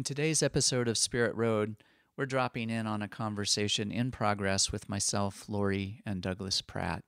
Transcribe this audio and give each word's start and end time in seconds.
In 0.00 0.04
today's 0.04 0.42
episode 0.42 0.88
of 0.88 0.96
Spirit 0.96 1.34
Road, 1.34 1.76
we're 2.16 2.24
dropping 2.24 2.70
in 2.70 2.86
on 2.86 3.02
a 3.02 3.06
conversation 3.06 3.92
in 3.92 4.10
progress 4.10 4.72
with 4.72 4.88
myself, 4.88 5.46
Laurie, 5.46 6.00
and 6.06 6.22
Douglas 6.22 6.62
Pratt. 6.62 7.04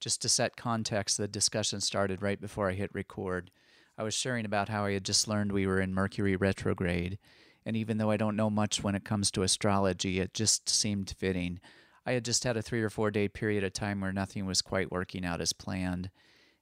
Just 0.00 0.20
to 0.22 0.28
set 0.28 0.56
context, 0.56 1.16
the 1.16 1.28
discussion 1.28 1.80
started 1.80 2.22
right 2.22 2.40
before 2.40 2.68
I 2.68 2.72
hit 2.72 2.90
record. 2.92 3.52
I 3.96 4.02
was 4.02 4.14
sharing 4.14 4.44
about 4.44 4.68
how 4.68 4.84
I 4.84 4.94
had 4.94 5.04
just 5.04 5.28
learned 5.28 5.52
we 5.52 5.64
were 5.64 5.80
in 5.80 5.94
Mercury 5.94 6.34
retrograde, 6.34 7.18
and 7.64 7.76
even 7.76 7.98
though 7.98 8.10
I 8.10 8.16
don't 8.16 8.34
know 8.34 8.50
much 8.50 8.82
when 8.82 8.96
it 8.96 9.04
comes 9.04 9.30
to 9.30 9.44
astrology, 9.44 10.18
it 10.18 10.34
just 10.34 10.68
seemed 10.68 11.14
fitting. 11.16 11.60
I 12.04 12.14
had 12.14 12.24
just 12.24 12.42
had 12.42 12.56
a 12.56 12.62
three 12.62 12.82
or 12.82 12.90
four 12.90 13.12
day 13.12 13.28
period 13.28 13.62
of 13.62 13.74
time 13.74 14.00
where 14.00 14.12
nothing 14.12 14.44
was 14.44 14.60
quite 14.60 14.90
working 14.90 15.24
out 15.24 15.40
as 15.40 15.52
planned. 15.52 16.10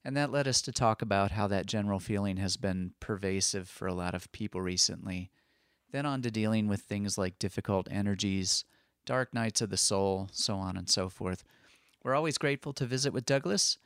And 0.05 0.19
that 0.19 0.33
led 0.33 0.47
us 0.47 0.61
to 0.61 0.71
talk 0.71 1.01
about 1.01 1.31
how 1.31 1.47
that 1.47 1.65
general 1.65 1.99
feeling 1.99 2.37
has 2.37 2.59
been 2.59 2.93
pervasive 3.01 3.71
for 3.71 3.89
a 3.89 3.95
lot 3.95 4.15
of 4.15 4.31
people 4.33 4.61
recently. 4.61 5.31
Then 5.93 6.07
on 6.07 6.23
to 6.23 6.31
dealing 6.31 6.69
with 6.69 6.81
things 6.81 7.17
like 7.17 7.39
difficult 7.39 7.87
energies, 7.91 8.65
dark 9.05 9.33
nights 9.33 9.61
of 9.61 9.71
the 9.71 9.77
soul, 9.77 10.29
so 10.33 10.57
on 10.57 10.77
and 10.77 10.89
so 10.89 11.09
forth. 11.09 11.45
We're 12.03 12.15
always 12.15 12.39
grateful 12.39 12.73
to 12.75 12.87
visit 12.87 13.13
with 13.13 13.27
Douglas. 13.27 13.79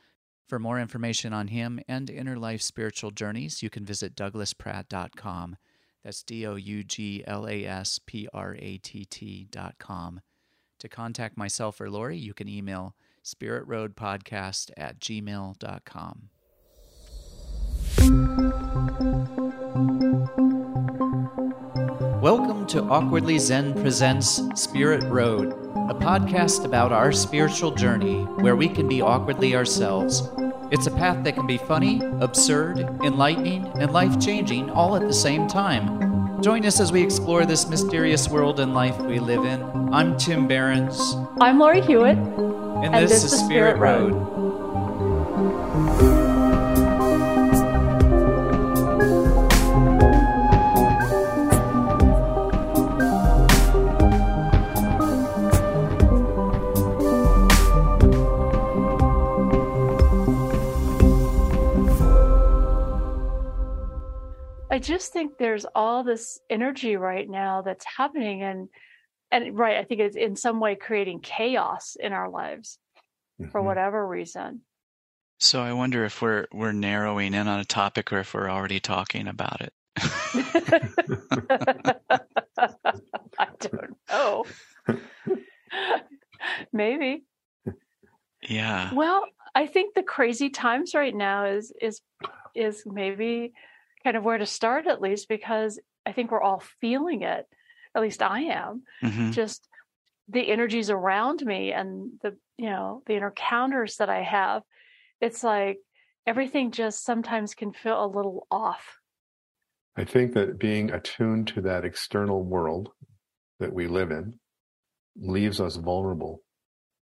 For 0.47 0.57
more 0.57 0.79
information 0.79 1.33
on 1.33 1.49
him 1.49 1.81
and 1.87 2.09
inner 2.09 2.37
life 2.37 2.61
spiritual 2.61 3.11
journeys, 3.11 3.61
you 3.61 3.69
can 3.69 3.85
visit 3.85 4.15
douglaspratt.com. 4.15 5.57
That's 6.03 6.23
D 6.23 6.47
O 6.47 6.55
U 6.55 6.83
G 6.85 7.23
L 7.27 7.45
A 7.47 7.65
S 7.65 7.99
P 7.99 8.29
R 8.33 8.55
A 8.57 8.77
T 8.77 9.03
T.com. 9.03 10.21
To 10.79 10.87
contact 10.87 11.37
myself 11.37 11.81
or 11.81 11.89
Laurie, 11.89 12.17
you 12.17 12.33
can 12.33 12.47
email 12.47 12.95
spiritroadpodcast 13.25 14.71
at 14.77 14.99
gmail.com. 15.01 16.29
Welcome 22.67 22.89
to 22.89 22.93
Awkwardly 22.93 23.39
Zen 23.39 23.73
Presents 23.75 24.41
Spirit 24.55 25.01
Road, 25.05 25.53
a 25.89 25.93
podcast 25.93 26.65
about 26.65 26.91
our 26.91 27.13
spiritual 27.13 27.71
journey 27.71 28.23
where 28.23 28.57
we 28.57 28.67
can 28.67 28.89
be 28.89 29.01
awkwardly 29.01 29.55
ourselves. 29.55 30.29
It's 30.69 30.85
a 30.85 30.91
path 30.91 31.23
that 31.23 31.35
can 31.35 31.47
be 31.47 31.57
funny, 31.57 32.01
absurd, 32.19 32.79
enlightening, 33.05 33.67
and 33.79 33.93
life 33.93 34.19
changing 34.19 34.69
all 34.69 34.97
at 34.97 35.07
the 35.07 35.13
same 35.13 35.47
time. 35.47 36.41
Join 36.43 36.65
us 36.65 36.81
as 36.81 36.91
we 36.91 37.01
explore 37.01 37.45
this 37.45 37.69
mysterious 37.69 38.27
world 38.27 38.59
and 38.59 38.73
life 38.73 38.99
we 38.99 39.19
live 39.19 39.45
in. 39.45 39.63
I'm 39.93 40.17
Tim 40.17 40.45
Behrens. 40.45 41.15
I'm 41.39 41.59
Laurie 41.59 41.79
Hewitt. 41.79 42.17
And, 42.17 42.87
and 42.87 42.95
this, 42.95 43.23
this, 43.23 43.31
is 43.31 43.39
Spirit, 43.39 43.77
Spirit 43.77 43.77
Road. 43.77 44.11
Road. 44.11 44.46
I 64.77 64.79
just 64.79 65.11
think 65.11 65.39
there's 65.39 65.65
all 65.73 66.03
this 66.03 66.39
energy 66.51 66.97
right 66.97 67.27
now 67.27 67.63
that's 67.63 67.83
happening 67.83 68.43
and 68.43 68.69
and 69.31 69.57
right, 69.57 69.77
I 69.77 69.83
think 69.83 70.01
it's 70.01 70.15
in 70.15 70.35
some 70.35 70.59
way 70.59 70.75
creating 70.75 71.21
chaos 71.21 71.97
in 71.99 72.13
our 72.13 72.29
lives 72.29 72.77
mm-hmm. 73.41 73.49
for 73.49 73.59
whatever 73.59 74.07
reason. 74.07 74.61
So 75.39 75.63
I 75.63 75.73
wonder 75.73 76.05
if 76.05 76.21
we're 76.21 76.45
we're 76.53 76.73
narrowing 76.73 77.33
in 77.33 77.47
on 77.47 77.59
a 77.59 77.65
topic 77.65 78.13
or 78.13 78.19
if 78.19 78.35
we're 78.35 78.51
already 78.51 78.79
talking 78.79 79.27
about 79.27 79.61
it. 79.61 79.73
I 83.39 83.47
don't 83.59 83.97
know. 84.07 84.45
Maybe. 86.71 87.23
Yeah. 88.47 88.93
Well, 88.93 89.25
I 89.55 89.65
think 89.65 89.95
the 89.95 90.03
crazy 90.03 90.51
times 90.51 90.93
right 90.93 91.15
now 91.15 91.45
is 91.45 91.73
is 91.81 91.99
is 92.53 92.83
maybe 92.85 93.53
kind 94.03 94.17
of 94.17 94.23
where 94.23 94.37
to 94.37 94.45
start 94.45 94.87
at 94.87 95.01
least 95.01 95.27
because 95.27 95.79
I 96.05 96.11
think 96.11 96.31
we're 96.31 96.41
all 96.41 96.63
feeling 96.81 97.21
it. 97.23 97.45
At 97.95 98.01
least 98.01 98.21
I 98.21 98.41
am. 98.41 98.83
Mm-hmm. 99.03 99.31
Just 99.31 99.67
the 100.29 100.49
energies 100.49 100.89
around 100.89 101.45
me 101.45 101.71
and 101.71 102.11
the 102.21 102.35
you 102.57 102.69
know 102.69 103.01
the 103.05 103.15
encounters 103.15 103.97
that 103.97 104.09
I 104.09 104.23
have. 104.23 104.63
It's 105.21 105.43
like 105.43 105.79
everything 106.25 106.71
just 106.71 107.03
sometimes 107.03 107.53
can 107.53 107.73
feel 107.73 108.03
a 108.03 108.07
little 108.07 108.45
off. 108.51 108.99
I 109.95 110.03
think 110.03 110.33
that 110.33 110.59
being 110.59 110.91
attuned 110.91 111.47
to 111.49 111.61
that 111.61 111.85
external 111.85 112.43
world 112.43 112.89
that 113.59 113.73
we 113.73 113.87
live 113.87 114.11
in 114.11 114.39
leaves 115.19 115.59
us 115.59 115.75
vulnerable 115.75 116.43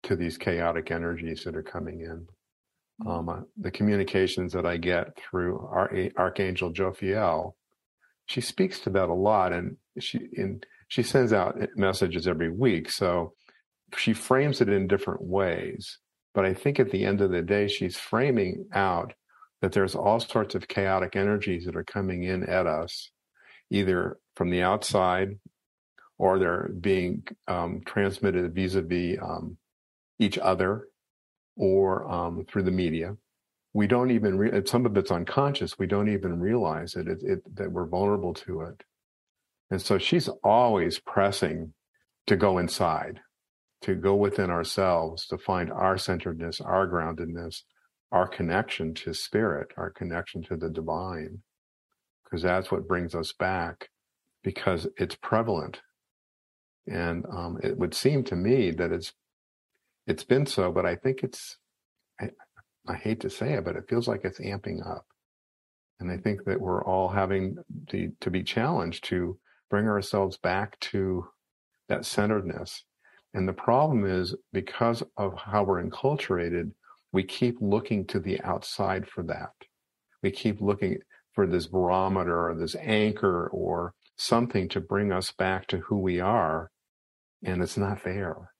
to 0.04 0.14
these 0.14 0.38
chaotic 0.38 0.90
energies 0.90 1.42
that 1.44 1.56
are 1.56 1.62
coming 1.62 2.00
in. 2.00 2.28
Um, 3.04 3.28
uh, 3.28 3.40
the 3.56 3.70
communications 3.70 4.52
that 4.52 4.64
I 4.64 4.76
get 4.76 5.18
through 5.18 5.58
our 5.58 5.90
Archangel 6.16 6.72
Jophiel, 6.72 7.54
she 8.26 8.40
speaks 8.40 8.78
to 8.80 8.90
that 8.90 9.08
a 9.08 9.14
lot, 9.14 9.52
and 9.52 9.76
she 9.98 10.20
she 10.88 11.02
sends 11.02 11.32
out 11.32 11.56
messages 11.76 12.28
every 12.28 12.50
week. 12.50 12.90
So 12.90 13.34
she 13.96 14.12
frames 14.12 14.60
it 14.60 14.68
in 14.68 14.86
different 14.86 15.22
ways. 15.22 15.98
But 16.34 16.44
I 16.44 16.54
think 16.54 16.80
at 16.80 16.90
the 16.90 17.04
end 17.04 17.20
of 17.20 17.30
the 17.30 17.42
day, 17.42 17.68
she's 17.68 17.96
framing 17.96 18.66
out 18.72 19.12
that 19.60 19.72
there's 19.72 19.94
all 19.94 20.20
sorts 20.20 20.54
of 20.54 20.68
chaotic 20.68 21.16
energies 21.16 21.64
that 21.64 21.76
are 21.76 21.84
coming 21.84 22.22
in 22.22 22.44
at 22.44 22.66
us, 22.66 23.10
either 23.70 24.18
from 24.36 24.50
the 24.50 24.62
outside 24.62 25.38
or 26.18 26.38
they're 26.38 26.68
being 26.80 27.24
um, 27.48 27.82
transmitted 27.84 28.54
vis-a-vis 28.54 29.18
um, 29.20 29.56
each 30.18 30.38
other 30.38 30.86
or 31.56 32.10
um, 32.10 32.44
through 32.46 32.64
the 32.64 32.70
media. 32.70 33.16
We 33.72 33.86
don't 33.86 34.10
even, 34.10 34.38
re- 34.38 34.62
some 34.66 34.86
of 34.86 34.96
it's 34.96 35.10
unconscious. 35.10 35.78
We 35.78 35.86
don't 35.86 36.08
even 36.08 36.40
realize 36.40 36.94
it, 36.94 37.08
it, 37.08 37.22
it, 37.22 37.56
that 37.56 37.72
we're 37.72 37.86
vulnerable 37.86 38.34
to 38.34 38.62
it. 38.62 38.84
And 39.70 39.82
so 39.82 39.98
she's 39.98 40.28
always 40.44 41.00
pressing 41.00 41.74
to 42.26 42.36
go 42.36 42.58
inside, 42.58 43.20
to 43.82 43.94
go 43.94 44.14
within 44.14 44.50
ourselves, 44.50 45.26
to 45.26 45.38
find 45.38 45.72
our 45.72 45.98
centeredness, 45.98 46.60
our 46.60 46.86
groundedness, 46.88 47.62
our 48.12 48.28
connection 48.28 48.94
to 48.94 49.12
spirit, 49.12 49.68
our 49.76 49.90
connection 49.90 50.42
to 50.44 50.56
the 50.56 50.70
divine, 50.70 51.42
because 52.24 52.42
that's 52.42 52.70
what 52.70 52.88
brings 52.88 53.14
us 53.14 53.32
back 53.32 53.88
because 54.44 54.86
it's 54.98 55.16
prevalent. 55.16 55.80
And 56.86 57.24
um, 57.32 57.58
it 57.62 57.78
would 57.78 57.94
seem 57.94 58.24
to 58.24 58.36
me 58.36 58.70
that 58.72 58.92
it's 58.92 59.12
it's 60.06 60.24
been 60.24 60.46
so, 60.46 60.70
but 60.72 60.86
I 60.86 60.96
think 60.96 61.22
it's, 61.22 61.56
I, 62.20 62.30
I 62.86 62.94
hate 62.94 63.20
to 63.20 63.30
say 63.30 63.54
it, 63.54 63.64
but 63.64 63.76
it 63.76 63.88
feels 63.88 64.06
like 64.06 64.24
it's 64.24 64.40
amping 64.40 64.86
up. 64.86 65.06
And 66.00 66.10
I 66.10 66.18
think 66.18 66.44
that 66.44 66.60
we're 66.60 66.84
all 66.84 67.08
having 67.08 67.56
to, 67.90 68.12
to 68.20 68.30
be 68.30 68.42
challenged 68.42 69.04
to 69.04 69.38
bring 69.70 69.86
ourselves 69.86 70.36
back 70.36 70.78
to 70.80 71.26
that 71.88 72.04
centeredness. 72.04 72.84
And 73.32 73.48
the 73.48 73.52
problem 73.52 74.04
is 74.04 74.34
because 74.52 75.02
of 75.16 75.34
how 75.38 75.64
we're 75.64 75.82
enculturated, 75.82 76.72
we 77.12 77.22
keep 77.22 77.56
looking 77.60 78.06
to 78.06 78.18
the 78.20 78.40
outside 78.42 79.08
for 79.08 79.22
that. 79.24 79.52
We 80.22 80.30
keep 80.30 80.60
looking 80.60 80.98
for 81.32 81.46
this 81.46 81.66
barometer 81.66 82.48
or 82.48 82.54
this 82.54 82.76
anchor 82.76 83.48
or 83.48 83.94
something 84.16 84.68
to 84.70 84.80
bring 84.80 85.12
us 85.12 85.32
back 85.32 85.66
to 85.68 85.78
who 85.78 85.98
we 85.98 86.20
are. 86.20 86.70
And 87.42 87.62
it's 87.62 87.76
not 87.76 88.04
there 88.04 88.53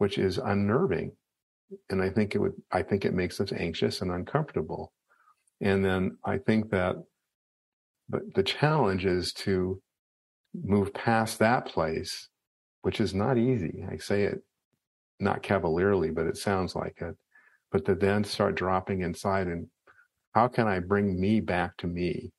which 0.00 0.16
is 0.16 0.38
unnerving. 0.38 1.12
And 1.90 2.00
I 2.00 2.08
think 2.08 2.34
it 2.34 2.38
would, 2.38 2.54
I 2.72 2.82
think 2.82 3.04
it 3.04 3.12
makes 3.12 3.38
us 3.38 3.52
anxious 3.52 4.00
and 4.00 4.10
uncomfortable. 4.10 4.94
And 5.60 5.84
then 5.84 6.16
I 6.24 6.38
think 6.38 6.70
that, 6.70 6.96
but 8.08 8.22
the 8.34 8.42
challenge 8.42 9.04
is 9.04 9.34
to 9.34 9.82
move 10.54 10.94
past 10.94 11.38
that 11.40 11.66
place, 11.66 12.28
which 12.80 12.98
is 12.98 13.12
not 13.12 13.36
easy. 13.36 13.84
I 13.92 13.98
say 13.98 14.22
it 14.22 14.42
not 15.20 15.42
cavalierly, 15.42 16.10
but 16.10 16.26
it 16.26 16.38
sounds 16.38 16.74
like 16.74 16.96
it. 17.02 17.14
But 17.70 17.84
to 17.84 17.94
then 17.94 18.24
start 18.24 18.54
dropping 18.54 19.02
inside 19.02 19.48
and 19.48 19.66
how 20.34 20.48
can 20.48 20.66
I 20.66 20.78
bring 20.78 21.20
me 21.20 21.40
back 21.40 21.76
to 21.76 21.86
me 21.86 22.32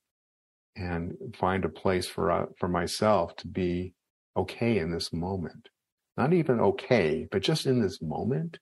and 0.74 1.14
find 1.38 1.64
a 1.64 1.68
place 1.68 2.08
for, 2.08 2.32
uh, 2.32 2.46
for 2.58 2.68
myself 2.68 3.36
to 3.36 3.46
be 3.46 3.94
okay 4.36 4.78
in 4.78 4.90
this 4.90 5.12
moment? 5.12 5.68
Not 6.16 6.32
even 6.32 6.60
okay, 6.60 7.26
but 7.30 7.42
just 7.42 7.66
in 7.66 7.80
this 7.80 8.02
moment. 8.02 8.58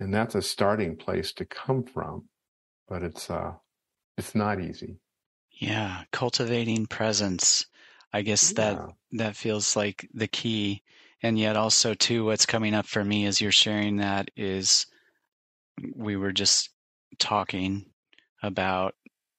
And 0.00 0.12
that's 0.12 0.34
a 0.34 0.42
starting 0.42 0.96
place 0.96 1.32
to 1.34 1.44
come 1.44 1.82
from, 1.82 2.28
but 2.86 3.02
it's, 3.02 3.30
uh, 3.30 3.52
it's 4.16 4.34
not 4.34 4.60
easy. 4.60 4.98
Yeah. 5.50 6.02
Cultivating 6.12 6.86
presence. 6.86 7.66
I 8.12 8.22
guess 8.22 8.52
yeah. 8.52 8.74
that, 8.74 8.88
that 9.12 9.36
feels 9.36 9.74
like 9.74 10.08
the 10.14 10.28
key. 10.28 10.82
And 11.22 11.38
yet 11.38 11.56
also 11.56 11.94
too, 11.94 12.24
what's 12.24 12.46
coming 12.46 12.74
up 12.74 12.86
for 12.86 13.04
me 13.04 13.26
as 13.26 13.40
you're 13.40 13.50
sharing 13.50 13.96
that 13.96 14.30
is 14.36 14.86
we 15.96 16.16
were 16.16 16.32
just 16.32 16.70
talking 17.18 17.86
about 18.42 18.94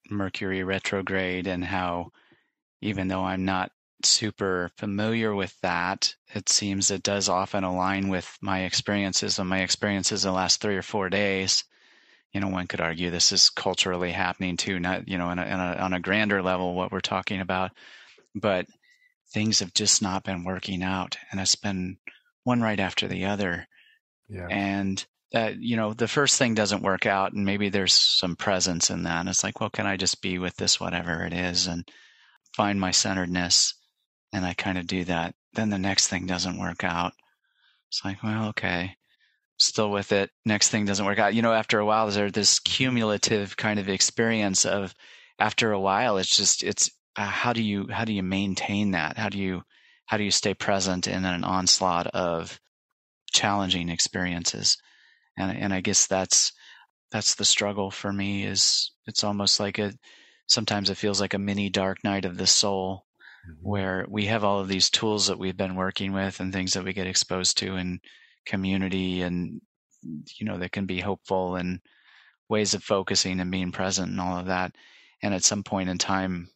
Mercury 0.09 0.63
retrograde 0.63 1.47
and 1.47 1.63
how 1.63 2.11
even 2.81 3.07
though 3.07 3.23
I'm 3.23 3.45
not 3.45 3.71
super 4.05 4.71
familiar 4.77 5.33
with 5.33 5.59
that. 5.61 6.15
It 6.33 6.49
seems 6.49 6.91
it 6.91 7.03
does 7.03 7.29
often 7.29 7.63
align 7.63 8.09
with 8.09 8.37
my 8.41 8.61
experiences 8.61 9.39
and 9.39 9.49
my 9.49 9.59
experiences 9.59 10.25
in 10.25 10.31
the 10.31 10.35
last 10.35 10.61
three 10.61 10.77
or 10.77 10.81
four 10.81 11.09
days. 11.09 11.63
You 12.33 12.41
know, 12.41 12.49
one 12.49 12.67
could 12.67 12.81
argue 12.81 13.09
this 13.09 13.31
is 13.31 13.49
culturally 13.49 14.11
happening 14.11 14.57
too, 14.57 14.79
not, 14.79 15.07
you 15.07 15.17
know, 15.17 15.31
in 15.31 15.39
a, 15.39 15.43
in 15.43 15.59
a, 15.59 15.75
on 15.79 15.93
a 15.93 15.99
grander 15.99 16.41
level, 16.41 16.75
what 16.75 16.91
we're 16.91 16.99
talking 16.99 17.41
about. 17.41 17.71
But 18.35 18.67
things 19.33 19.59
have 19.59 19.73
just 19.73 20.01
not 20.01 20.23
been 20.23 20.43
working 20.43 20.83
out. 20.83 21.17
And 21.31 21.39
it's 21.41 21.55
been 21.55 21.97
one 22.43 22.61
right 22.61 22.79
after 22.79 23.07
the 23.07 23.25
other. 23.25 23.67
Yeah. 24.27 24.47
And 24.49 25.03
that, 25.31 25.59
you 25.59 25.75
know, 25.75 25.93
the 25.93 26.07
first 26.07 26.37
thing 26.37 26.53
doesn't 26.55 26.83
work 26.83 27.05
out 27.05 27.33
and 27.33 27.45
maybe 27.45 27.69
there's 27.69 27.93
some 27.93 28.35
presence 28.35 28.89
in 28.89 29.03
that. 29.03 29.19
And 29.19 29.29
it's 29.29 29.43
like, 29.43 29.59
well, 29.59 29.69
can 29.69 29.87
I 29.87 29.97
just 29.97 30.21
be 30.21 30.37
with 30.37 30.55
this, 30.55 30.79
whatever 30.79 31.25
it 31.25 31.33
is, 31.33 31.67
and 31.67 31.87
find 32.55 32.79
my 32.79 32.91
centeredness? 32.91 33.73
And 34.33 34.45
I 34.45 34.53
kind 34.53 34.77
of 34.77 34.87
do 34.87 35.03
that. 35.05 35.33
Then 35.53 35.69
the 35.69 35.79
next 35.79 36.07
thing 36.07 36.25
doesn't 36.25 36.59
work 36.59 36.83
out. 36.83 37.13
It's 37.89 38.05
like, 38.05 38.21
well, 38.23 38.49
okay, 38.49 38.95
still 39.57 39.89
with 39.89 40.11
it. 40.11 40.29
Next 40.45 40.69
thing 40.69 40.85
doesn't 40.85 41.05
work 41.05 41.19
out. 41.19 41.33
You 41.33 41.41
know, 41.41 41.53
after 41.53 41.79
a 41.79 41.85
while, 41.85 42.09
there's 42.09 42.31
this 42.31 42.59
cumulative 42.59 43.57
kind 43.57 43.79
of 43.79 43.89
experience 43.89 44.65
of 44.65 44.93
after 45.39 45.71
a 45.71 45.79
while, 45.79 46.17
it's 46.17 46.35
just, 46.35 46.63
it's, 46.63 46.91
uh, 47.15 47.25
how 47.25 47.53
do 47.53 47.63
you, 47.63 47.87
how 47.89 48.05
do 48.05 48.13
you 48.13 48.23
maintain 48.23 48.91
that? 48.91 49.17
How 49.17 49.29
do 49.29 49.39
you, 49.39 49.63
how 50.05 50.17
do 50.17 50.23
you 50.23 50.31
stay 50.31 50.53
present 50.53 51.07
in 51.07 51.25
an 51.25 51.43
onslaught 51.43 52.07
of 52.07 52.59
challenging 53.31 53.89
experiences? 53.89 54.77
and 55.39 55.57
and 55.57 55.73
I 55.73 55.81
guess 55.81 56.05
that's 56.05 56.51
that's 57.11 57.35
the 57.35 57.45
struggle 57.45 57.89
for 57.89 58.13
me 58.13 58.45
is 58.45 58.91
it's 59.07 59.23
almost 59.23 59.59
like 59.59 59.79
a 59.79 59.93
sometimes 60.47 60.89
it 60.89 60.97
feels 60.97 61.19
like 61.19 61.33
a 61.33 61.39
mini 61.39 61.69
dark 61.69 62.03
night 62.03 62.25
of 62.25 62.37
the 62.37 62.45
soul 62.45 63.05
mm-hmm. 63.47 63.69
where 63.69 64.05
we 64.09 64.25
have 64.25 64.43
all 64.43 64.59
of 64.59 64.67
these 64.67 64.89
tools 64.89 65.27
that 65.27 65.39
we've 65.39 65.57
been 65.57 65.75
working 65.75 66.13
with 66.13 66.39
and 66.39 66.51
things 66.51 66.73
that 66.73 66.83
we 66.83 66.93
get 66.93 67.07
exposed 67.07 67.57
to 67.59 67.75
in 67.75 67.99
community 68.45 69.21
and 69.21 69.61
you 70.37 70.45
know 70.45 70.57
that 70.57 70.71
can 70.71 70.85
be 70.85 70.99
hopeful 70.99 71.55
and 71.55 71.81
ways 72.47 72.73
of 72.73 72.83
focusing 72.83 73.39
and 73.39 73.51
being 73.51 73.71
present 73.71 74.09
and 74.09 74.19
all 74.19 74.37
of 74.37 74.47
that. 74.47 74.75
And 75.21 75.33
at 75.33 75.43
some 75.43 75.63
point 75.63 75.89
in 75.89 75.97
time 75.97 76.49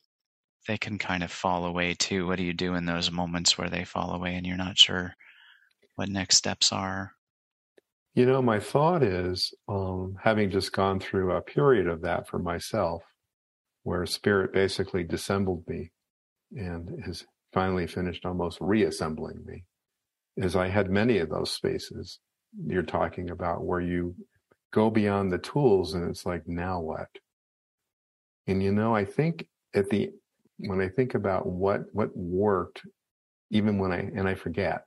they 0.67 0.77
can 0.77 0.97
kind 0.97 1.23
of 1.23 1.31
fall 1.31 1.65
away 1.65 1.93
too. 1.93 2.25
What 2.25 2.37
do 2.37 2.43
you 2.43 2.53
do 2.53 2.75
in 2.75 2.85
those 2.85 3.11
moments 3.11 3.57
where 3.57 3.69
they 3.69 3.83
fall 3.83 4.13
away 4.13 4.35
and 4.35 4.45
you're 4.45 4.57
not 4.57 4.77
sure 4.77 5.13
what 5.95 6.09
next 6.09 6.37
steps 6.37 6.71
are? 6.71 7.11
You 8.15 8.25
know, 8.25 8.41
my 8.41 8.59
thought 8.59 9.03
is, 9.03 9.53
um, 9.67 10.15
having 10.21 10.51
just 10.51 10.71
gone 10.71 10.99
through 10.99 11.31
a 11.31 11.41
period 11.41 11.87
of 11.87 12.01
that 12.01 12.27
for 12.27 12.37
myself, 12.39 13.03
where 13.83 14.05
spirit 14.05 14.53
basically 14.53 15.03
dissembled 15.03 15.67
me 15.67 15.91
and 16.55 17.03
has 17.05 17.25
finally 17.53 17.87
finished 17.87 18.25
almost 18.25 18.57
reassembling 18.61 19.43
me, 19.45 19.63
is 20.37 20.55
I 20.55 20.67
had 20.67 20.89
many 20.89 21.19
of 21.19 21.29
those 21.29 21.51
spaces 21.51 22.19
you're 22.65 22.83
talking 22.83 23.29
about 23.29 23.63
where 23.63 23.81
you 23.81 24.15
go 24.71 24.89
beyond 24.89 25.31
the 25.31 25.37
tools 25.37 25.93
and 25.93 26.09
it's 26.09 26.25
like, 26.25 26.47
now 26.47 26.79
what? 26.79 27.09
And 28.47 28.61
you 28.61 28.71
know, 28.71 28.95
I 28.95 29.05
think 29.05 29.47
at 29.75 29.89
the, 29.89 30.09
when 30.57 30.81
I 30.81 30.89
think 30.89 31.15
about 31.15 31.45
what, 31.45 31.81
what 31.93 32.15
worked, 32.15 32.81
even 33.51 33.77
when 33.77 33.91
I, 33.91 33.99
and 33.99 34.27
I 34.27 34.35
forget, 34.35 34.83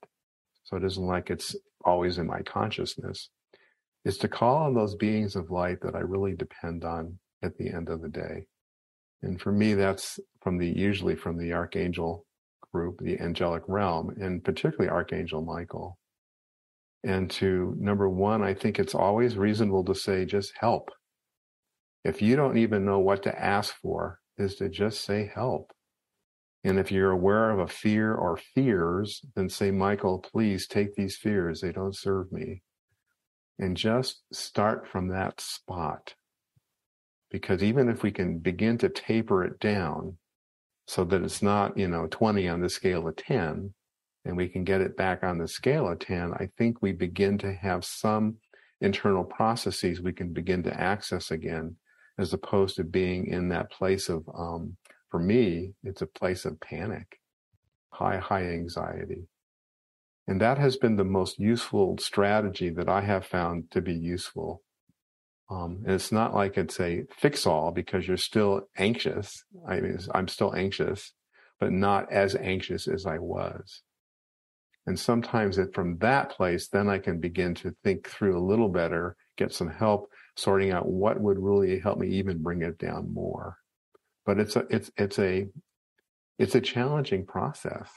so 0.65 0.77
it 0.77 0.85
isn't 0.85 1.07
like 1.07 1.31
it's 1.31 1.55
always 1.85 2.19
in 2.19 2.27
my 2.27 2.43
consciousness, 2.43 3.31
is 4.05 4.19
to 4.19 4.29
call 4.29 4.57
on 4.57 4.75
those 4.75 4.95
beings 4.97 5.37
of 5.37 5.51
light 5.51 5.81
that 5.83 5.95
I 5.95 6.01
really 6.01 6.35
depend 6.35 6.85
on 6.85 7.19
at 7.43 7.57
the 7.57 7.69
end 7.69 7.89
of 7.89 8.03
the 8.03 8.09
day. 8.09 8.47
And 9.23 9.41
for 9.41 9.53
me, 9.53 9.75
that's 9.75 10.21
from 10.43 10.59
the, 10.59 10.69
usually 10.69 11.17
from 11.17 11.39
the 11.39 11.53
archangel 11.53 12.27
group, 12.73 12.99
the 13.01 13.19
angelic 13.21 13.63
realm, 13.67 14.15
and 14.21 14.45
particularly 14.45 14.91
Archangel 14.91 15.43
Michael. 15.43 15.99
And 17.03 17.31
to 17.33 17.75
number 17.79 18.09
one, 18.09 18.43
I 18.43 18.55
think 18.55 18.79
it's 18.79 18.95
always 18.95 19.37
reasonable 19.37 19.85
to 19.85 19.95
say, 19.95 20.25
just 20.25 20.53
help. 20.59 20.91
If 22.05 22.21
you 22.21 22.37
don't 22.37 22.59
even 22.59 22.85
know 22.85 22.99
what 22.99 23.23
to 23.25 23.39
ask 23.39 23.75
for, 23.81 24.21
is 24.39 24.57
to 24.57 24.69
just 24.69 25.03
say 25.03 25.31
help. 25.35 25.73
And 26.65 26.79
if 26.79 26.91
you're 26.91 27.13
aware 27.13 27.51
of 27.51 27.61
a 27.61 27.69
fear 27.69 28.15
or 28.15 28.37
fears, 28.37 29.21
then 29.35 29.49
say, 29.49 29.71
Michael, 29.71 30.19
please 30.19 30.67
take 30.67 30.95
these 30.95 31.17
fears. 31.17 31.61
They 31.61 31.73
don't 31.73 31.97
serve 31.97 32.33
me. 32.33 32.63
And 33.59 33.77
just 33.77 34.23
start 34.33 34.87
from 34.87 35.09
that 35.09 35.41
spot. 35.41 36.15
Because 37.37 37.63
even 37.63 37.91
if 37.91 38.03
we 38.03 38.11
can 38.11 38.39
begin 38.39 38.79
to 38.79 38.89
taper 38.89 39.45
it 39.45 39.61
down 39.61 40.17
so 40.87 41.05
that 41.05 41.21
it's 41.23 41.43
not, 41.43 41.77
you 41.77 41.87
know, 41.87 42.07
20 42.11 42.49
on 42.49 42.63
the 42.63 42.71
scale 42.71 43.07
of 43.07 43.17
10, 43.17 43.75
and 44.25 44.37
we 44.39 44.49
can 44.49 44.65
get 44.65 44.81
it 44.81 44.97
back 44.97 45.23
on 45.23 45.37
the 45.37 45.47
scale 45.47 45.87
of 45.87 45.99
10, 45.99 46.33
I 46.33 46.49
think 46.57 46.81
we 46.81 46.93
begin 46.93 47.37
to 47.39 47.53
have 47.53 47.85
some 47.85 48.37
internal 48.81 49.23
processes 49.23 50.01
we 50.01 50.15
can 50.15 50.33
begin 50.33 50.63
to 50.63 50.81
access 50.81 51.31
again, 51.31 51.77
as 52.19 52.33
opposed 52.33 52.77
to 52.77 52.85
being 52.85 53.27
in 53.27 53.51
that 53.51 53.71
place 53.71 54.09
of 54.09 54.25
um, 54.35 54.79
for 55.11 55.21
me, 55.21 55.75
it's 55.85 56.01
a 56.01 56.07
place 56.07 56.47
of 56.47 56.59
panic, 56.59 57.21
high, 57.91 58.17
high 58.17 58.45
anxiety. 58.45 59.29
And 60.27 60.41
that 60.41 60.57
has 60.57 60.79
been 60.79 60.97
the 60.97 61.05
most 61.05 61.39
useful 61.39 61.99
strategy 61.99 62.71
that 62.71 62.89
I 62.89 63.03
have 63.03 63.27
found 63.27 63.71
to 63.73 63.83
be 63.83 63.93
useful. 63.93 64.63
Um, 65.49 65.83
and 65.85 65.95
it's 65.95 66.11
not 66.11 66.35
like 66.35 66.57
it's 66.57 66.81
a 66.81 67.05
fix 67.17 67.47
all 67.47 67.71
because 67.71 68.07
you're 68.09 68.17
still 68.17 68.69
anxious. 68.77 69.45
I 69.69 69.81
mean, 69.81 69.99
I'm 70.13 70.29
still 70.29 70.55
anxious, 70.55 71.13
but 71.61 71.73
not 71.73 72.11
as 72.11 72.35
anxious 72.35 72.89
as 72.89 73.07
I 73.07 73.19
was. 73.19 73.83
And 74.87 74.99
sometimes 74.99 75.59
it, 75.59 75.75
from 75.75 75.99
that 75.99 76.31
place, 76.31 76.69
then 76.69 76.89
I 76.89 76.99
can 76.99 77.21
begin 77.21 77.55
to 77.57 77.75
think 77.85 78.09
through 78.09 78.39
a 78.39 78.43
little 78.43 78.69
better, 78.69 79.17
get 79.37 79.53
some 79.53 79.69
help 79.69 80.09
sorting 80.37 80.73
out 80.73 80.89
what 80.89 81.21
would 81.21 81.39
really 81.39 81.79
help 81.79 81.99
me 81.99 82.09
even 82.09 82.43
bring 82.43 82.63
it 82.63 82.79
down 82.79 83.13
more 83.13 83.57
but 84.27 84.41
it's 84.41 84.57
a 84.57 84.67
it's 84.69 84.91
it's 84.97 85.19
a 85.19 85.47
it's 86.39 86.55
a 86.55 86.61
challenging 86.61 87.25
process 87.25 87.89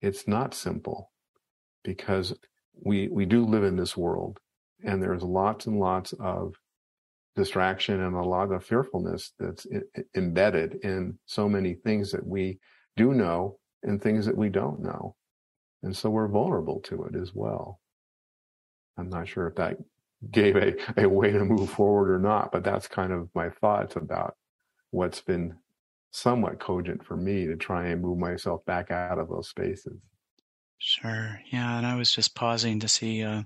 it's 0.00 0.26
not 0.26 0.54
simple 0.54 1.10
because 1.84 2.32
we 2.80 3.08
we 3.08 3.26
do 3.26 3.44
live 3.44 3.64
in 3.64 3.76
this 3.76 3.96
world 3.96 4.38
and 4.84 5.02
there's 5.02 5.22
lots 5.22 5.66
and 5.66 5.78
lots 5.78 6.14
of 6.20 6.54
distraction 7.36 8.00
and 8.02 8.16
a 8.16 8.22
lot 8.22 8.50
of 8.50 8.64
fearfulness 8.64 9.32
that's 9.38 9.66
embedded 10.16 10.74
in 10.82 11.18
so 11.26 11.48
many 11.48 11.74
things 11.74 12.10
that 12.12 12.26
we 12.26 12.58
do 12.96 13.14
know 13.14 13.58
and 13.82 14.02
things 14.02 14.26
that 14.26 14.36
we 14.36 14.48
don't 14.48 14.80
know 14.80 15.14
and 15.82 15.96
so 15.96 16.10
we're 16.10 16.28
vulnerable 16.28 16.80
to 16.80 17.04
it 17.04 17.14
as 17.14 17.32
well 17.32 17.80
i'm 18.96 19.08
not 19.08 19.28
sure 19.28 19.46
if 19.46 19.54
that 19.54 19.76
gave 20.32 20.56
a, 20.56 20.74
a 20.96 21.08
way 21.08 21.30
to 21.30 21.44
move 21.44 21.70
forward 21.70 22.10
or 22.10 22.18
not 22.18 22.50
but 22.50 22.64
that's 22.64 22.88
kind 22.88 23.12
of 23.12 23.28
my 23.34 23.48
thoughts 23.48 23.94
about 23.94 24.34
what's 24.90 25.20
been 25.20 25.54
somewhat 26.10 26.58
cogent 26.58 27.04
for 27.04 27.16
me 27.16 27.46
to 27.46 27.56
try 27.56 27.88
and 27.88 28.02
move 28.02 28.18
myself 28.18 28.64
back 28.64 28.90
out 28.90 29.18
of 29.18 29.28
those 29.28 29.48
spaces. 29.48 29.98
Sure. 30.78 31.40
Yeah. 31.50 31.76
And 31.76 31.86
I 31.86 31.96
was 31.96 32.12
just 32.12 32.34
pausing 32.34 32.80
to 32.80 32.88
see 32.88 33.22
uh, 33.22 33.42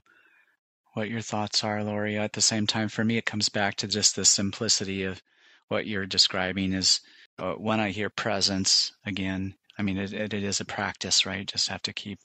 what 0.95 1.09
your 1.11 1.21
thoughts 1.21 1.65
are, 1.65 1.83
Laurie. 1.83 2.19
At 2.19 2.33
the 2.33 2.41
same 2.41 2.67
time, 2.67 2.89
for 2.89 3.05
me, 3.05 3.17
it 3.17 3.27
comes 3.27 3.49
back 3.49 3.77
to 3.77 3.89
just 3.89 4.17
the 4.17 4.25
simplicity 4.25 5.05
of 5.05 5.23
what 5.69 5.87
you're 5.87 6.07
describing 6.07 6.73
is 6.73 7.01
uh, 7.39 7.55
when 7.55 7.81
I 7.81 7.91
hear 7.91 8.11
presence 8.11 8.93
again, 9.07 9.55
I 9.79 9.83
mean, 9.83 9.97
it, 9.99 10.13
it 10.13 10.35
is 10.35 10.61
a 10.61 10.65
practice, 10.65 11.25
right? 11.25 11.47
Just 11.47 11.69
have 11.69 11.83
to 11.83 11.93
keep, 11.93 12.19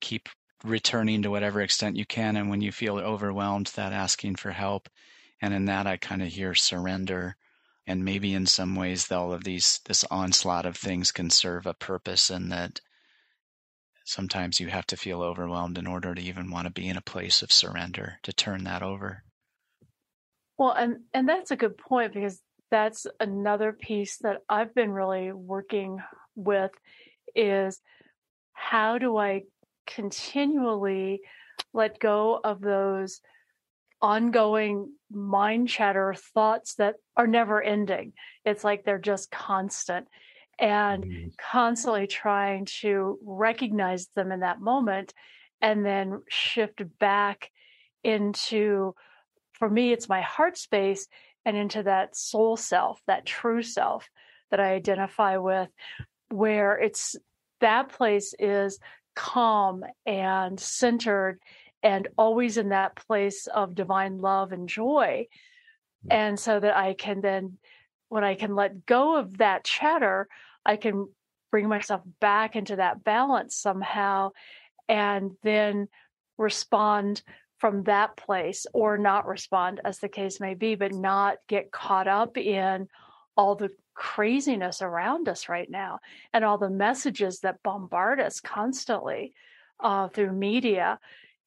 keep 0.00 0.28
returning 0.62 1.22
to 1.22 1.30
whatever 1.30 1.62
extent 1.62 1.96
you 1.96 2.04
can. 2.04 2.36
And 2.36 2.50
when 2.50 2.60
you 2.60 2.70
feel 2.72 2.98
overwhelmed, 2.98 3.68
that 3.74 3.92
asking 3.92 4.36
for 4.36 4.50
help. 4.50 4.88
And 5.40 5.54
in 5.54 5.64
that, 5.66 5.86
I 5.86 5.96
kind 5.96 6.22
of 6.22 6.28
hear 6.28 6.54
surrender 6.54 7.36
and 7.86 8.04
maybe 8.04 8.32
in 8.32 8.46
some 8.46 8.76
ways 8.76 9.10
all 9.10 9.32
of 9.32 9.44
these 9.44 9.80
this 9.86 10.04
onslaught 10.10 10.66
of 10.66 10.76
things 10.76 11.10
can 11.10 11.30
serve 11.30 11.66
a 11.66 11.74
purpose 11.74 12.30
and 12.30 12.52
that 12.52 12.80
sometimes 14.04 14.60
you 14.60 14.68
have 14.68 14.86
to 14.86 14.96
feel 14.96 15.22
overwhelmed 15.22 15.78
in 15.78 15.86
order 15.86 16.14
to 16.14 16.22
even 16.22 16.50
want 16.50 16.66
to 16.66 16.72
be 16.72 16.88
in 16.88 16.96
a 16.96 17.02
place 17.02 17.42
of 17.42 17.52
surrender 17.52 18.18
to 18.22 18.32
turn 18.32 18.64
that 18.64 18.82
over 18.82 19.22
well 20.58 20.72
and 20.72 21.00
and 21.12 21.28
that's 21.28 21.50
a 21.50 21.56
good 21.56 21.76
point 21.76 22.12
because 22.12 22.40
that's 22.70 23.06
another 23.20 23.72
piece 23.72 24.18
that 24.18 24.38
i've 24.48 24.74
been 24.74 24.90
really 24.90 25.32
working 25.32 25.98
with 26.34 26.70
is 27.34 27.80
how 28.52 28.98
do 28.98 29.16
i 29.16 29.42
continually 29.86 31.20
let 31.72 31.98
go 31.98 32.40
of 32.42 32.60
those 32.60 33.20
ongoing 34.02 34.92
mind 35.10 35.68
chatter 35.68 36.14
thoughts 36.34 36.74
that 36.74 36.96
are 37.16 37.28
never 37.28 37.62
ending. 37.62 38.12
It's 38.44 38.64
like 38.64 38.84
they're 38.84 38.98
just 38.98 39.30
constant 39.30 40.08
and 40.58 41.04
mm-hmm. 41.04 41.28
constantly 41.50 42.06
trying 42.06 42.66
to 42.80 43.18
recognize 43.24 44.08
them 44.14 44.32
in 44.32 44.40
that 44.40 44.60
moment 44.60 45.12
and 45.60 45.84
then 45.84 46.22
shift 46.28 46.82
back 46.98 47.50
into, 48.04 48.94
for 49.52 49.68
me, 49.70 49.92
it's 49.92 50.08
my 50.08 50.20
heart 50.20 50.58
space 50.58 51.06
and 51.44 51.56
into 51.56 51.84
that 51.84 52.16
soul 52.16 52.56
self, 52.56 53.00
that 53.06 53.26
true 53.26 53.62
self 53.62 54.08
that 54.50 54.60
I 54.60 54.74
identify 54.74 55.38
with, 55.38 55.68
where 56.30 56.78
it's 56.78 57.16
that 57.60 57.88
place 57.90 58.34
is 58.38 58.78
calm 59.14 59.84
and 60.04 60.58
centered 60.58 61.38
and 61.82 62.08
always 62.16 62.56
in 62.56 62.70
that 62.70 62.96
place 62.96 63.46
of 63.46 63.74
divine 63.74 64.20
love 64.20 64.52
and 64.52 64.68
joy. 64.68 65.26
Mm. 66.06 66.12
And 66.12 66.40
so 66.40 66.58
that 66.60 66.76
I 66.76 66.94
can 66.94 67.20
then, 67.20 67.58
when 68.12 68.24
I 68.24 68.34
can 68.34 68.54
let 68.54 68.84
go 68.84 69.16
of 69.16 69.38
that 69.38 69.64
chatter, 69.64 70.28
I 70.66 70.76
can 70.76 71.08
bring 71.50 71.66
myself 71.66 72.02
back 72.20 72.56
into 72.56 72.76
that 72.76 73.02
balance 73.02 73.54
somehow 73.56 74.32
and 74.86 75.30
then 75.42 75.88
respond 76.36 77.22
from 77.56 77.84
that 77.84 78.14
place 78.18 78.66
or 78.74 78.98
not 78.98 79.26
respond 79.26 79.80
as 79.82 79.98
the 79.98 80.10
case 80.10 80.40
may 80.40 80.52
be 80.52 80.74
but 80.74 80.92
not 80.92 81.38
get 81.48 81.72
caught 81.72 82.06
up 82.06 82.36
in 82.36 82.86
all 83.34 83.54
the 83.54 83.70
craziness 83.94 84.82
around 84.82 85.26
us 85.26 85.48
right 85.48 85.70
now 85.70 85.98
and 86.34 86.44
all 86.44 86.58
the 86.58 86.68
messages 86.68 87.40
that 87.40 87.62
bombard 87.62 88.20
us 88.20 88.40
constantly 88.40 89.32
uh, 89.80 90.08
through 90.08 90.32
media 90.32 90.98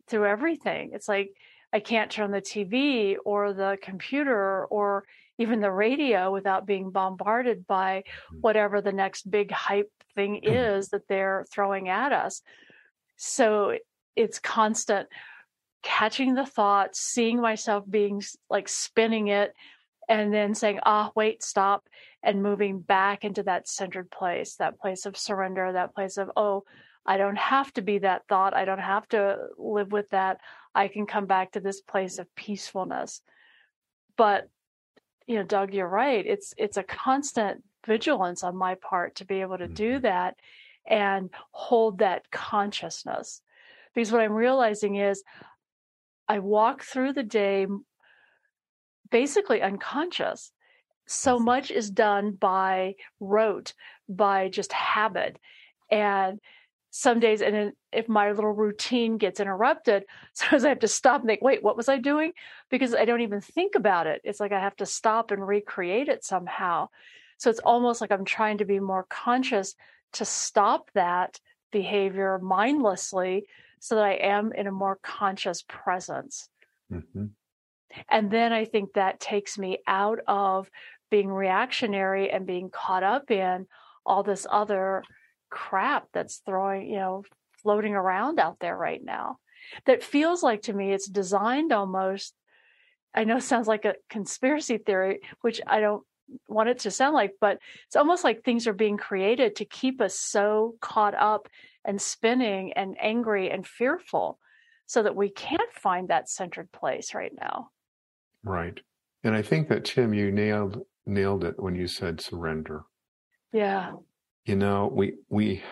through 0.07 0.25
everything. 0.25 0.91
It's 0.93 1.07
like 1.07 1.29
i 1.73 1.79
can't 1.79 2.11
turn 2.11 2.29
the 2.29 2.41
tv 2.41 3.15
or 3.25 3.51
the 3.51 3.75
computer 3.81 4.65
or 4.65 5.03
even 5.37 5.59
the 5.59 5.71
radio 5.71 6.31
without 6.31 6.65
being 6.65 6.91
bombarded 6.91 7.67
by 7.67 8.03
mm. 8.33 8.41
whatever 8.41 8.81
the 8.81 8.91
next 8.91 9.29
big 9.29 9.51
hype 9.51 9.91
thing 10.15 10.41
mm. 10.43 10.77
is 10.77 10.89
that 10.89 11.07
they're 11.07 11.45
throwing 11.51 11.89
at 11.89 12.11
us 12.11 12.41
so 13.17 13.77
it's 14.15 14.39
constant 14.39 15.07
catching 15.85 16.33
the 16.33 16.45
thoughts, 16.45 16.99
seeing 16.99 17.39
myself 17.39 17.85
being 17.87 18.21
like 18.49 18.67
spinning 18.67 19.27
it, 19.27 19.53
and 20.09 20.33
then 20.33 20.55
saying, 20.55 20.79
ah, 20.83 21.11
wait, 21.15 21.43
stop, 21.43 21.87
and 22.23 22.43
moving 22.43 22.79
back 22.79 23.23
into 23.23 23.43
that 23.43 23.67
centered 23.67 24.09
place, 24.09 24.55
that 24.55 24.79
place 24.79 25.05
of 25.05 25.15
surrender, 25.15 25.71
that 25.71 25.93
place 25.93 26.17
of, 26.17 26.31
oh, 26.35 26.63
I 27.05 27.17
don't 27.17 27.37
have 27.37 27.71
to 27.73 27.83
be 27.83 27.99
that 27.99 28.23
thought. 28.27 28.55
I 28.55 28.65
don't 28.65 28.79
have 28.79 29.07
to 29.09 29.37
live 29.59 29.91
with 29.91 30.09
that. 30.09 30.39
I 30.73 30.87
can 30.87 31.05
come 31.05 31.27
back 31.27 31.51
to 31.51 31.59
this 31.59 31.81
place 31.81 32.17
of 32.17 32.33
peacefulness. 32.35 33.21
But, 34.17 34.49
you 35.27 35.35
know, 35.35 35.43
Doug, 35.43 35.73
you're 35.73 35.87
right. 35.87 36.25
It's 36.25 36.53
it's 36.57 36.77
a 36.77 36.83
constant 36.83 37.63
vigilance 37.85 38.43
on 38.43 38.55
my 38.55 38.75
part 38.75 39.15
to 39.15 39.25
be 39.25 39.41
able 39.41 39.57
to 39.57 39.67
do 39.67 39.93
mm-hmm. 39.93 40.03
that 40.03 40.35
and 40.87 41.29
hold 41.51 41.99
that 41.99 42.29
consciousness. 42.31 43.41
Because 43.93 44.11
what 44.11 44.21
I'm 44.21 44.33
realizing 44.33 44.95
is 44.95 45.23
I 46.27 46.39
walk 46.39 46.83
through 46.83 47.13
the 47.13 47.23
day 47.23 47.67
basically 49.09 49.61
unconscious. 49.61 50.51
So 51.07 51.39
much 51.39 51.71
is 51.71 51.89
done 51.89 52.31
by 52.31 52.95
rote, 53.19 53.73
by 54.09 54.49
just 54.49 54.73
habit. 54.73 55.37
And 55.91 56.39
some 56.97 57.19
days, 57.19 57.41
and 57.41 57.73
if 57.91 58.07
my 58.07 58.31
little 58.31 58.53
routine 58.53 59.17
gets 59.17 59.41
interrupted, 59.41 60.05
sometimes 60.33 60.63
I 60.63 60.69
have 60.69 60.79
to 60.79 60.87
stop 60.87 61.19
and 61.19 61.27
think, 61.27 61.41
wait, 61.41 61.61
what 61.61 61.75
was 61.75 61.89
I 61.89 61.97
doing? 61.97 62.31
Because 62.69 62.95
I 62.95 63.03
don't 63.03 63.19
even 63.19 63.41
think 63.41 63.75
about 63.75 64.07
it. 64.07 64.21
It's 64.23 64.39
like 64.39 64.53
I 64.53 64.61
have 64.61 64.77
to 64.77 64.85
stop 64.85 65.31
and 65.31 65.45
recreate 65.45 66.07
it 66.07 66.23
somehow. 66.23 66.87
So 67.37 67.49
it's 67.49 67.59
almost 67.59 67.99
like 67.99 68.13
I'm 68.13 68.23
trying 68.23 68.59
to 68.59 68.65
be 68.65 68.79
more 68.79 69.05
conscious 69.09 69.75
to 70.13 70.23
stop 70.23 70.89
that 70.93 71.37
behavior 71.69 72.39
mindlessly 72.41 73.43
so 73.81 73.95
that 73.95 74.05
I 74.05 74.13
am 74.13 74.53
in 74.53 74.65
a 74.65 74.71
more 74.71 74.97
conscious 75.03 75.65
presence. 75.67 76.47
Mm-hmm. 76.89 77.25
And 78.07 78.31
then 78.31 78.53
I 78.53 78.63
think 78.63 78.93
that 78.93 79.19
takes 79.19 79.57
me 79.57 79.79
out 79.85 80.19
of 80.29 80.71
being 81.11 81.27
reactionary 81.27 82.31
and 82.31 82.47
being 82.47 82.69
caught 82.69 83.03
up 83.03 83.29
in 83.31 83.67
all 84.05 84.23
this 84.23 84.47
other 84.49 85.03
crap 85.49 86.07
that's 86.13 86.41
throwing, 86.45 86.89
you 86.89 86.97
know, 86.97 87.23
floating 87.61 87.93
around 87.93 88.39
out 88.39 88.59
there 88.59 88.77
right 88.77 89.03
now. 89.03 89.37
That 89.85 90.03
feels 90.03 90.43
like 90.43 90.63
to 90.63 90.73
me 90.73 90.93
it's 90.93 91.07
designed 91.07 91.71
almost, 91.71 92.33
I 93.13 93.23
know 93.23 93.39
sounds 93.39 93.67
like 93.67 93.85
a 93.85 93.95
conspiracy 94.09 94.77
theory, 94.77 95.21
which 95.41 95.61
I 95.65 95.79
don't 95.79 96.03
want 96.47 96.69
it 96.69 96.79
to 96.79 96.91
sound 96.91 97.13
like, 97.13 97.33
but 97.39 97.59
it's 97.87 97.95
almost 97.95 98.23
like 98.23 98.43
things 98.43 98.67
are 98.67 98.73
being 98.73 98.97
created 98.97 99.55
to 99.55 99.65
keep 99.65 100.01
us 100.01 100.19
so 100.19 100.75
caught 100.81 101.15
up 101.15 101.47
and 101.83 102.01
spinning 102.01 102.73
and 102.73 102.95
angry 102.99 103.49
and 103.49 103.65
fearful 103.65 104.39
so 104.87 105.03
that 105.03 105.15
we 105.15 105.29
can't 105.29 105.73
find 105.73 106.09
that 106.09 106.29
centered 106.29 106.71
place 106.71 107.13
right 107.13 107.33
now. 107.39 107.69
Right. 108.43 108.79
And 109.23 109.35
I 109.35 109.41
think 109.41 109.69
that 109.69 109.85
Tim, 109.85 110.13
you 110.13 110.31
nailed 110.31 110.85
nailed 111.07 111.43
it 111.43 111.59
when 111.59 111.75
you 111.75 111.87
said 111.87 112.21
surrender. 112.21 112.83
Yeah. 113.51 113.93
You 114.45 114.55
know, 114.55 114.91
we 114.93 115.15
we 115.29 115.63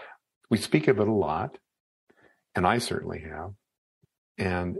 we 0.49 0.57
speak 0.57 0.87
of 0.87 0.99
it 0.99 1.07
a 1.07 1.11
lot, 1.11 1.57
and 2.55 2.65
I 2.65 2.79
certainly 2.79 3.21
have. 3.21 3.51
And 4.37 4.77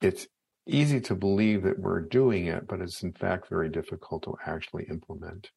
it's 0.00 0.28
easy 0.66 1.00
to 1.00 1.14
believe 1.16 1.64
that 1.64 1.78
we're 1.78 2.00
doing 2.00 2.46
it, 2.46 2.68
but 2.68 2.80
it's 2.80 3.02
in 3.02 3.12
fact 3.12 3.48
very 3.48 3.68
difficult 3.68 4.22
to 4.24 4.36
actually 4.46 4.84
implement. 4.84 5.50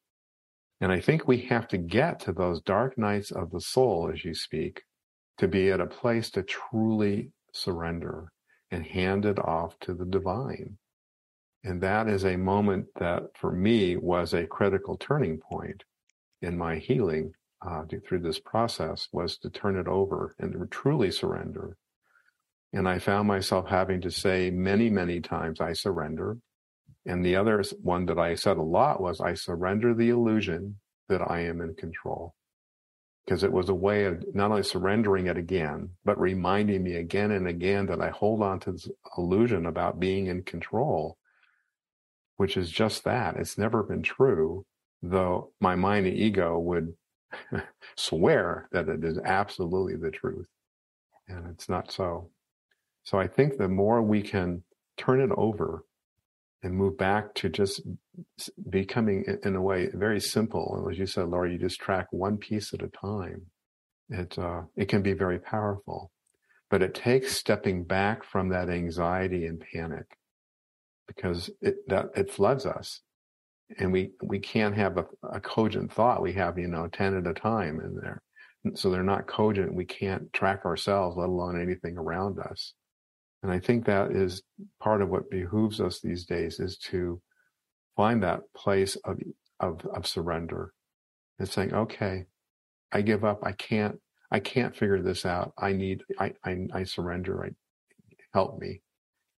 And 0.80 0.92
I 0.92 1.00
think 1.00 1.26
we 1.26 1.38
have 1.42 1.68
to 1.68 1.78
get 1.78 2.20
to 2.20 2.32
those 2.32 2.60
dark 2.60 2.98
nights 2.98 3.30
of 3.30 3.50
the 3.50 3.60
soul, 3.60 4.10
as 4.12 4.24
you 4.24 4.34
speak, 4.34 4.82
to 5.38 5.48
be 5.48 5.70
at 5.70 5.80
a 5.80 5.86
place 5.86 6.30
to 6.32 6.42
truly 6.42 7.30
surrender 7.52 8.32
and 8.70 8.84
hand 8.84 9.24
it 9.24 9.38
off 9.38 9.78
to 9.80 9.94
the 9.94 10.04
divine. 10.04 10.76
And 11.64 11.80
that 11.82 12.08
is 12.08 12.24
a 12.24 12.36
moment 12.36 12.86
that 12.98 13.22
for 13.34 13.52
me 13.52 13.96
was 13.96 14.34
a 14.34 14.46
critical 14.46 14.96
turning 14.96 15.38
point 15.38 15.84
in 16.42 16.58
my 16.58 16.76
healing 16.76 17.32
uh, 17.66 17.82
through 18.06 18.20
this 18.20 18.38
process 18.38 19.08
was 19.12 19.38
to 19.38 19.50
turn 19.50 19.76
it 19.76 19.86
over 19.86 20.34
and 20.38 20.70
truly 20.70 21.10
surrender 21.10 21.76
and 22.76 22.88
I 22.88 22.98
found 22.98 23.26
myself 23.26 23.68
having 23.68 24.02
to 24.02 24.10
say 24.10 24.50
many, 24.50 24.90
many 24.90 25.20
times, 25.20 25.60
I 25.62 25.72
surrender. 25.72 26.36
And 27.06 27.24
the 27.24 27.36
other 27.36 27.62
one 27.80 28.04
that 28.06 28.18
I 28.18 28.34
said 28.34 28.58
a 28.58 28.62
lot 28.62 29.00
was, 29.00 29.20
I 29.20 29.32
surrender 29.32 29.94
the 29.94 30.10
illusion 30.10 30.78
that 31.08 31.22
I 31.22 31.40
am 31.40 31.60
in 31.60 31.74
control. 31.74 32.34
Because 33.24 33.42
it 33.42 33.52
was 33.52 33.70
a 33.70 33.74
way 33.74 34.04
of 34.04 34.24
not 34.34 34.50
only 34.50 34.62
surrendering 34.62 35.26
it 35.26 35.38
again, 35.38 35.90
but 36.04 36.20
reminding 36.20 36.82
me 36.82 36.96
again 36.96 37.30
and 37.30 37.48
again 37.48 37.86
that 37.86 38.00
I 38.00 38.10
hold 38.10 38.42
on 38.42 38.60
to 38.60 38.72
this 38.72 38.88
illusion 39.16 39.66
about 39.66 39.98
being 39.98 40.26
in 40.26 40.42
control, 40.42 41.16
which 42.36 42.56
is 42.56 42.70
just 42.70 43.04
that. 43.04 43.36
It's 43.36 43.56
never 43.56 43.82
been 43.82 44.02
true, 44.02 44.66
though 45.02 45.50
my 45.60 45.76
mind 45.76 46.06
and 46.06 46.16
ego 46.16 46.58
would 46.58 46.94
swear 47.96 48.68
that 48.72 48.88
it 48.88 49.04
is 49.04 49.18
absolutely 49.18 49.96
the 49.96 50.10
truth. 50.10 50.48
And 51.28 51.48
it's 51.50 51.68
not 51.68 51.90
so. 51.90 52.30
So 53.04 53.18
I 53.18 53.26
think 53.26 53.56
the 53.56 53.68
more 53.68 54.02
we 54.02 54.22
can 54.22 54.62
turn 54.96 55.20
it 55.20 55.30
over 55.36 55.84
and 56.62 56.74
move 56.74 56.98
back 56.98 57.34
to 57.34 57.48
just 57.48 57.82
becoming, 58.68 59.24
in 59.44 59.54
a 59.54 59.62
way, 59.62 59.88
very 59.92 60.20
simple. 60.20 60.88
As 60.90 60.98
you 60.98 61.06
said, 61.06 61.28
Laura, 61.28 61.50
you 61.50 61.58
just 61.58 61.80
track 61.80 62.08
one 62.10 62.38
piece 62.38 62.72
at 62.74 62.82
a 62.82 62.88
time. 62.88 63.46
It 64.08 64.38
uh, 64.38 64.62
it 64.76 64.86
can 64.88 65.02
be 65.02 65.12
very 65.12 65.38
powerful, 65.38 66.12
but 66.70 66.82
it 66.82 66.94
takes 66.94 67.36
stepping 67.36 67.84
back 67.84 68.24
from 68.24 68.50
that 68.50 68.70
anxiety 68.70 69.46
and 69.46 69.60
panic 69.60 70.16
because 71.06 71.50
it 71.60 71.76
that 71.88 72.06
it 72.14 72.30
floods 72.30 72.66
us, 72.66 73.00
and 73.78 73.92
we 73.92 74.12
we 74.22 74.38
can't 74.38 74.76
have 74.76 74.98
a, 74.98 75.06
a 75.32 75.40
cogent 75.40 75.92
thought. 75.92 76.22
We 76.22 76.32
have 76.34 76.58
you 76.58 76.68
know 76.68 76.88
ten 76.88 77.16
at 77.16 77.26
a 77.26 77.34
time 77.34 77.80
in 77.80 77.94
there, 77.94 78.22
so 78.74 78.90
they're 78.90 79.02
not 79.02 79.26
cogent. 79.26 79.74
We 79.74 79.84
can't 79.84 80.32
track 80.32 80.64
ourselves, 80.64 81.16
let 81.16 81.28
alone 81.28 81.60
anything 81.60 81.98
around 81.98 82.38
us. 82.38 82.74
And 83.42 83.52
I 83.52 83.60
think 83.60 83.84
that 83.84 84.10
is 84.12 84.42
part 84.80 85.02
of 85.02 85.08
what 85.08 85.30
behooves 85.30 85.80
us 85.80 86.00
these 86.00 86.24
days 86.24 86.58
is 86.58 86.78
to 86.78 87.20
find 87.96 88.22
that 88.22 88.40
place 88.56 88.96
of, 89.04 89.18
of, 89.60 89.86
of 89.94 90.06
surrender 90.06 90.72
and 91.38 91.48
saying, 91.48 91.72
okay, 91.72 92.24
I 92.92 93.02
give 93.02 93.24
up. 93.24 93.40
I 93.42 93.52
can't, 93.52 93.98
I 94.30 94.40
can't 94.40 94.74
figure 94.74 95.00
this 95.00 95.24
out. 95.24 95.52
I 95.58 95.72
need, 95.72 96.02
I, 96.18 96.32
I, 96.44 96.66
I 96.72 96.84
surrender. 96.84 97.44
I, 97.44 97.50
help 98.34 98.58
me, 98.58 98.80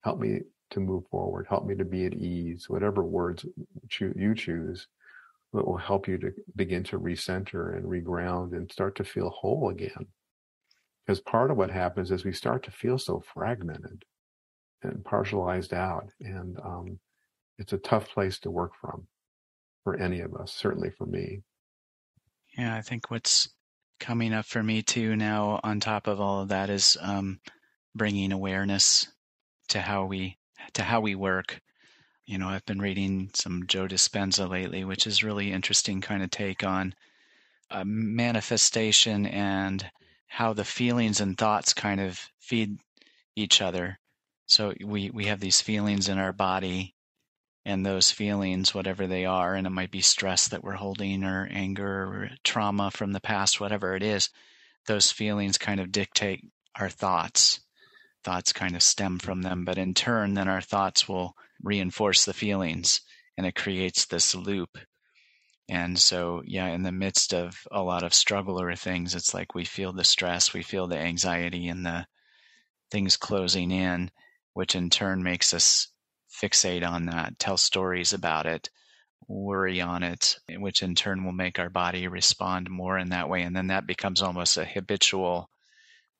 help 0.04 0.20
me 0.20 0.40
to 0.72 0.80
move 0.80 1.04
forward. 1.10 1.48
Help 1.50 1.66
me 1.66 1.76
to 1.76 1.86
be 1.86 2.06
at 2.06 2.14
ease, 2.14 2.70
whatever 2.70 3.04
words 3.04 3.46
you 3.90 4.36
choose 4.36 4.88
that 5.54 5.66
will 5.66 5.78
help 5.78 6.08
you 6.08 6.18
to 6.18 6.32
begin 6.56 6.84
to 6.84 7.00
recenter 7.00 7.76
and 7.76 7.86
reground 7.86 8.56
and 8.56 8.72
start 8.72 8.96
to 8.96 9.04
feel 9.04 9.30
whole 9.30 9.70
again. 9.70 10.08
Because 11.06 11.22
part 11.22 11.52
of 11.52 11.58
what 11.58 11.72
happens 11.72 12.12
is 12.12 12.26
we 12.26 12.34
start 12.34 12.64
to 12.64 12.72
feel 12.72 12.98
so 12.98 13.24
fragmented 13.34 14.04
and 14.84 15.04
partialized 15.06 15.74
out. 15.74 16.10
And 16.20 16.58
um, 16.60 17.00
it's 17.58 17.74
a 17.74 17.78
tough 17.78 18.10
place 18.10 18.40
to 18.40 18.52
work 18.52 18.74
from 18.80 19.08
for 19.84 19.96
any 19.96 20.20
of 20.20 20.36
us, 20.36 20.54
certainly 20.54 20.92
for 20.92 21.06
me. 21.06 21.42
Yeah, 22.58 22.76
I 22.76 22.82
think 22.82 23.10
what's 23.10 23.50
coming 24.00 24.34
up 24.34 24.46
for 24.46 24.62
me 24.62 24.82
too 24.82 25.16
now, 25.16 25.60
on 25.64 25.80
top 25.80 26.08
of 26.08 26.20
all 26.20 26.42
of 26.42 26.50
that, 26.50 26.70
is 26.70 26.98
um, 27.02 27.40
bringing 27.96 28.32
awareness 28.32 29.08
to 29.70 29.80
how 29.80 30.06
we 30.06 30.38
to 30.74 30.84
how 30.84 31.02
we 31.02 31.16
work. 31.16 31.60
You 32.26 32.38
know, 32.38 32.50
I've 32.50 32.66
been 32.66 32.82
reading 32.82 33.30
some 33.34 33.68
Joe 33.68 33.88
Dispenza 33.88 34.50
lately, 34.50 34.84
which 34.84 35.08
is 35.08 35.24
really 35.24 35.52
interesting 35.52 36.02
kind 36.02 36.24
of 36.24 36.30
take 36.30 36.64
on 36.64 36.94
uh, 37.72 37.84
manifestation 37.86 39.26
and 39.26 39.90
how 40.28 40.54
the 40.54 40.66
feelings 40.66 41.22
and 41.22 41.38
thoughts 41.38 41.74
kind 41.74 42.02
of 42.02 42.20
feed 42.40 42.78
each 43.36 43.62
other. 43.62 43.98
So 44.46 44.74
we, 44.84 45.10
we 45.10 45.26
have 45.26 45.40
these 45.40 45.62
feelings 45.62 46.10
in 46.10 46.18
our 46.18 46.34
body 46.34 46.96
and 47.66 47.86
those 47.86 48.12
feelings, 48.12 48.74
whatever 48.74 49.08
they 49.08 49.26
are, 49.26 49.56
and 49.56 49.68
it 49.68 49.72
might 49.72 49.92
be 49.92 50.02
stress 50.02 50.48
that 50.48 50.64
we're 50.64 50.74
holding 50.74 51.24
or 51.24 51.50
anger 51.52 52.04
or 52.04 52.30
trauma 52.44 52.92
from 52.92 53.12
the 53.12 53.20
past, 53.20 53.60
whatever 53.60 53.96
it 53.96 54.04
is, 54.04 54.30
those 54.86 55.12
feelings 55.12 55.58
kind 55.58 55.82
of 55.82 55.92
dictate 55.92 56.46
our 56.80 56.90
thoughts. 56.90 57.60
Thoughts 58.28 58.52
kind 58.52 58.76
of 58.76 58.84
stem 58.84 59.20
from 59.20 59.42
them, 59.42 59.64
but 59.64 59.78
in 59.78 59.94
turn, 59.94 60.34
then 60.34 60.50
our 60.50 60.60
thoughts 60.60 61.08
will 61.08 61.34
reinforce 61.64 62.26
the 62.26 62.34
feelings 62.34 63.00
and 63.38 63.48
it 63.48 63.56
creates 63.56 64.06
this 64.06 64.36
loop. 64.36 64.78
And 65.70 65.98
so, 65.98 66.44
yeah, 66.46 66.68
in 66.68 66.84
the 66.84 66.92
midst 66.92 67.34
of 67.34 67.66
a 67.72 67.82
lot 67.82 68.04
of 68.04 68.14
struggle 68.14 68.60
or 68.60 68.76
things, 68.76 69.16
it's 69.16 69.34
like 69.34 69.56
we 69.56 69.64
feel 69.64 69.94
the 69.94 70.04
stress, 70.04 70.54
we 70.54 70.62
feel 70.62 70.88
the 70.88 70.98
anxiety 70.98 71.70
and 71.70 71.86
the 71.86 72.06
things 72.92 73.16
closing 73.16 73.72
in, 73.72 74.12
which 74.52 74.76
in 74.76 74.90
turn 74.90 75.24
makes 75.24 75.54
us 75.54 75.88
fixate 76.30 76.86
on 76.86 77.06
that, 77.06 77.40
tell 77.40 77.56
stories 77.56 78.12
about 78.12 78.46
it, 78.46 78.70
worry 79.30 79.80
on 79.80 80.04
it, 80.04 80.38
which 80.58 80.84
in 80.84 80.96
turn 80.96 81.24
will 81.24 81.32
make 81.32 81.60
our 81.60 81.70
body 81.70 82.10
respond 82.10 82.70
more 82.70 82.98
in 82.98 83.08
that 83.08 83.30
way. 83.30 83.44
And 83.44 83.56
then 83.56 83.68
that 83.68 83.88
becomes 83.88 84.22
almost 84.22 84.58
a 84.58 84.66
habitual 84.66 85.50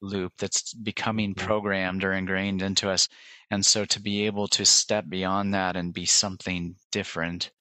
loop 0.02 0.34
that's 0.38 0.74
becoming 0.74 1.34
mm-hmm. 1.34 1.46
programmed 1.46 2.04
or 2.04 2.14
ingrained 2.14 2.62
into 2.62 2.90
us. 2.90 3.08
And 3.50 3.66
so 3.66 3.86
to 3.86 4.02
be 4.02 4.26
able 4.26 4.48
to 4.50 4.66
step 4.66 5.06
beyond 5.08 5.54
that 5.54 5.76
and 5.76 5.94
be 5.94 6.06
something 6.06 6.76
different 6.92 7.52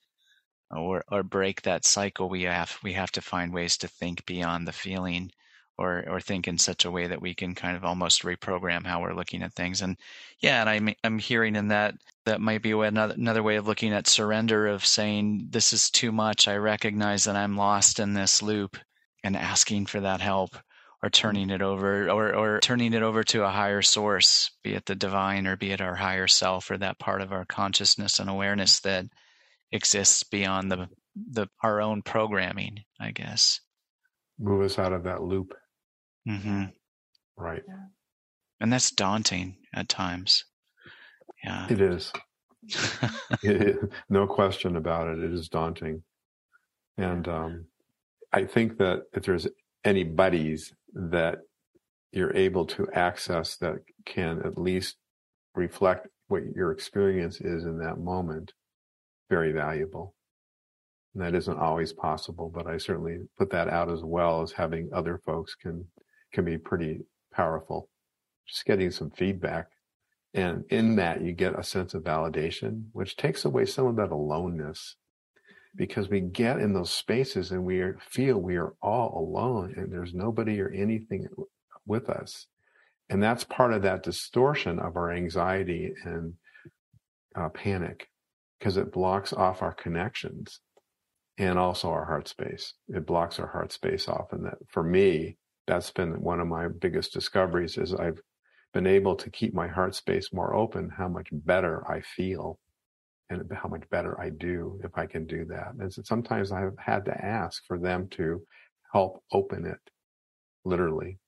or 0.71 1.05
or 1.09 1.23
break 1.23 1.63
that 1.63 1.85
cycle 1.85 2.29
we 2.29 2.43
have 2.43 2.77
we 2.83 2.93
have 2.93 3.13
to 3.13 3.21
find 3.21 3.53
ways 3.53 3.77
to 3.77 3.89
think 3.89 4.25
beyond 4.27 4.67
the 4.67 4.73
feeling 4.73 5.31
or 5.79 6.05
or 6.09 6.21
think 6.21 6.49
in 6.49 6.59
such 6.59 6.85
a 6.85 6.91
way 6.91 7.07
that 7.07 7.21
we 7.21 7.35
can 7.35 7.55
kind 7.55 7.77
of 7.77 7.85
almost 7.85 8.23
reprogram 8.23 8.85
how 8.85 9.01
we're 9.01 9.15
looking 9.15 9.43
at 9.43 9.53
things 9.55 9.83
and 9.83 9.97
yeah 10.41 10.61
and 10.61 10.71
i'm 10.71 10.95
i'm 11.05 11.19
hearing 11.19 11.55
in 11.55 11.69
that 11.69 11.95
that 12.25 12.41
might 12.41 12.63
be 12.63 12.73
another 12.73 13.15
another 13.15 13.43
way 13.43 13.57
of 13.57 13.67
looking 13.67 13.93
at 13.93 14.07
surrender 14.09 14.67
of 14.67 14.85
saying 14.85 15.47
this 15.51 15.73
is 15.73 15.91
too 15.91 16.11
much 16.11 16.49
i 16.49 16.57
recognize 16.57 17.25
that 17.25 17.37
i'm 17.37 17.57
lost 17.57 18.01
in 18.01 18.15
this 18.15 18.43
loop 18.43 18.77
and 19.23 19.37
asking 19.37 19.87
for 19.87 20.01
that 20.01 20.21
help 20.21 20.57
or 21.03 21.11
turning 21.11 21.51
it 21.51 21.63
over 21.63 22.09
or 22.11 22.35
or 22.35 22.61
turning 22.61 22.93
it 22.93 23.03
over 23.03 23.23
to 23.23 23.45
a 23.45 23.51
higher 23.51 23.83
source 23.83 24.51
be 24.63 24.75
it 24.75 24.87
the 24.87 24.95
divine 24.95 25.47
or 25.47 25.57
be 25.57 25.71
it 25.71 25.81
our 25.81 25.95
higher 25.95 26.27
self 26.27 26.71
or 26.71 26.79
that 26.79 26.99
part 26.99 27.21
of 27.21 27.33
our 27.33 27.45
consciousness 27.45 28.19
and 28.19 28.31
awareness 28.31 28.81
that 28.81 29.07
exists 29.73 30.23
beyond 30.23 30.71
the 30.71 30.89
the 31.31 31.47
our 31.63 31.81
own 31.81 32.03
programming 32.03 32.79
i 33.01 33.11
guess. 33.11 33.61
Move 34.39 34.65
us 34.65 34.79
out 34.79 34.93
of 34.93 35.05
that 35.05 35.23
loop. 35.23 35.55
Mm-hmm. 36.29 36.65
right. 37.37 37.63
And 38.61 38.73
that's 38.73 38.91
daunting 38.91 39.57
at 39.75 39.89
times. 39.89 40.45
Yeah. 41.45 41.67
It 41.71 41.81
is. 41.81 42.13
It, 43.43 43.77
no 44.09 44.27
question 44.27 44.77
about 44.77 45.09
it. 45.09 45.23
It 45.23 45.33
is 45.33 45.49
daunting. 45.49 46.03
And 46.99 47.29
um, 47.29 47.67
i 48.33 48.45
think 48.45 48.79
that 48.79 49.03
if 49.13 49.25
there's 49.25 49.47
any 49.87 50.03
buddies 50.03 50.75
that 50.93 51.39
you're 52.11 52.37
able 52.37 52.67
to 52.67 52.89
access 52.93 53.57
that 53.59 53.77
can 54.05 54.43
at 54.45 54.59
least 54.59 54.97
reflect 55.55 56.09
what 56.27 56.43
your 56.55 56.73
experience 56.73 57.41
is 57.41 57.65
in 57.65 57.79
that 57.79 57.99
moment, 57.99 58.53
very 59.31 59.53
valuable. 59.53 60.15
And 61.15 61.23
that 61.23 61.37
isn't 61.37 61.59
always 61.59 61.93
possible, 61.93 62.51
but 62.53 62.67
I 62.67 62.79
certainly 62.79 63.19
put 63.39 63.51
that 63.51 63.69
out 63.69 63.91
as 63.91 64.03
well 64.03 64.43
as 64.43 64.53
having 64.53 64.91
other 64.93 65.21
folks 65.25 65.55
can 65.55 65.87
can 66.33 66.45
be 66.45 66.59
pretty 66.59 67.01
powerful. 67.33 67.89
Just 68.47 68.67
getting 68.67 68.91
some 68.91 69.11
feedback. 69.11 69.69
And 70.35 70.65
in 70.69 70.97
that 70.97 71.23
you 71.23 71.33
get 71.33 71.59
a 71.59 71.63
sense 71.63 71.95
of 71.95 72.03
validation, 72.03 72.87
which 72.93 73.17
takes 73.17 73.45
away 73.45 73.65
some 73.65 73.87
of 73.87 73.97
that 73.97 74.11
aloneness 74.11 74.97
because 75.77 76.09
we 76.09 76.21
get 76.21 76.59
in 76.59 76.73
those 76.73 76.93
spaces 76.93 77.53
and 77.53 77.65
we 77.65 77.83
feel 78.01 78.39
we 78.39 78.57
are 78.57 78.75
all 78.83 79.19
alone 79.19 79.75
and 79.77 79.93
there's 79.93 80.15
nobody 80.15 80.61
or 80.61 80.71
anything 80.71 81.27
with 81.87 82.09
us. 82.09 82.47
And 83.09 83.23
that's 83.23 83.45
part 83.45 83.73
of 83.73 83.83
that 83.83 84.03
distortion 84.03 84.79
of 84.79 84.97
our 84.97 85.13
anxiety 85.13 85.93
and 86.05 86.35
uh, 87.37 87.51
panic 87.51 88.09
because 88.59 88.77
it 88.77 88.93
blocks 88.93 89.33
off 89.33 89.63
our 89.63 89.75
connections 89.75 90.61
and 91.39 91.59
also 91.59 91.91
our 91.91 92.07
heart 92.07 92.27
space. 92.27 92.75
It 92.89 93.07
blocks 93.07 93.39
our 93.39 93.47
heart 93.47 93.71
space 93.73 94.09
off. 94.09 94.33
And 94.33 94.47
that 94.47 94.57
for 94.69 94.83
me, 94.83 95.37
that's 95.67 95.91
been 95.91 96.21
one 96.23 96.41
of 96.41 96.49
my 96.49 96.69
biggest 96.69 97.13
discoveries 97.13 97.77
is 97.77 97.95
I've 97.95 98.21
been 98.73 98.87
able 98.87 99.15
to 99.17 99.31
keep 99.31 99.55
my 99.55 99.69
heart 99.69 99.95
space 99.95 100.33
more 100.33 100.55
open, 100.55 100.91
how 100.97 101.09
much 101.09 101.29
better 101.33 101.89
I 101.91 102.01
feel 102.01 102.59
and 103.31 103.43
how 103.53 103.69
much 103.69 103.89
better 103.91 104.21
I 104.21 104.31
do 104.31 104.81
if 104.85 104.93
I 104.97 105.07
can 105.07 105.27
do 105.27 105.45
that. 105.47 105.73
And 105.79 105.93
so 105.93 106.03
sometimes 106.05 106.53
I've 106.53 106.79
had 106.79 107.05
to 107.07 107.25
ask 107.25 107.65
for 107.67 107.79
them 107.79 108.09
to 108.13 108.43
help 108.93 109.23
open 109.33 109.67
it, 109.67 109.81
literally, 110.65 111.19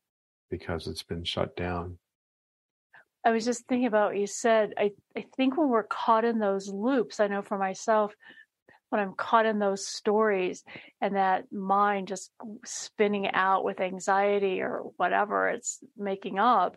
because 0.51 0.87
it's 0.87 1.03
been 1.03 1.25
shut 1.25 1.57
down. 1.57 1.99
I 3.25 3.31
was 3.33 3.45
just 3.45 3.67
thinking 3.67 3.87
about 3.87 4.11
what 4.11 4.21
you 4.21 4.27
said. 4.27 4.75
I, 4.79 4.93
I 5.17 5.27
think 5.37 5.57
when 5.57 5.69
we're 5.69 5.83
caught 5.83 6.25
in 6.25 6.39
those 6.39 6.69
loops, 6.69 7.21
I 7.21 7.27
know 7.27 7.43
for 7.43 7.59
myself, 7.59 8.15
when 8.91 9.01
I'm 9.03 9.15
caught 9.15 9.45
in 9.45 9.59
those 9.59 9.87
stories 9.87 10.65
and 11.01 11.17
that 11.17 11.53
mind 11.53 12.09
just 12.09 12.31
spinning 12.65 13.31
out 13.33 13.65
with 13.65 13.81
anxiety 13.81 14.63
or 14.63 14.85
whatever 14.97 15.49
it's 15.49 15.81
making 15.97 16.39
up, 16.39 16.77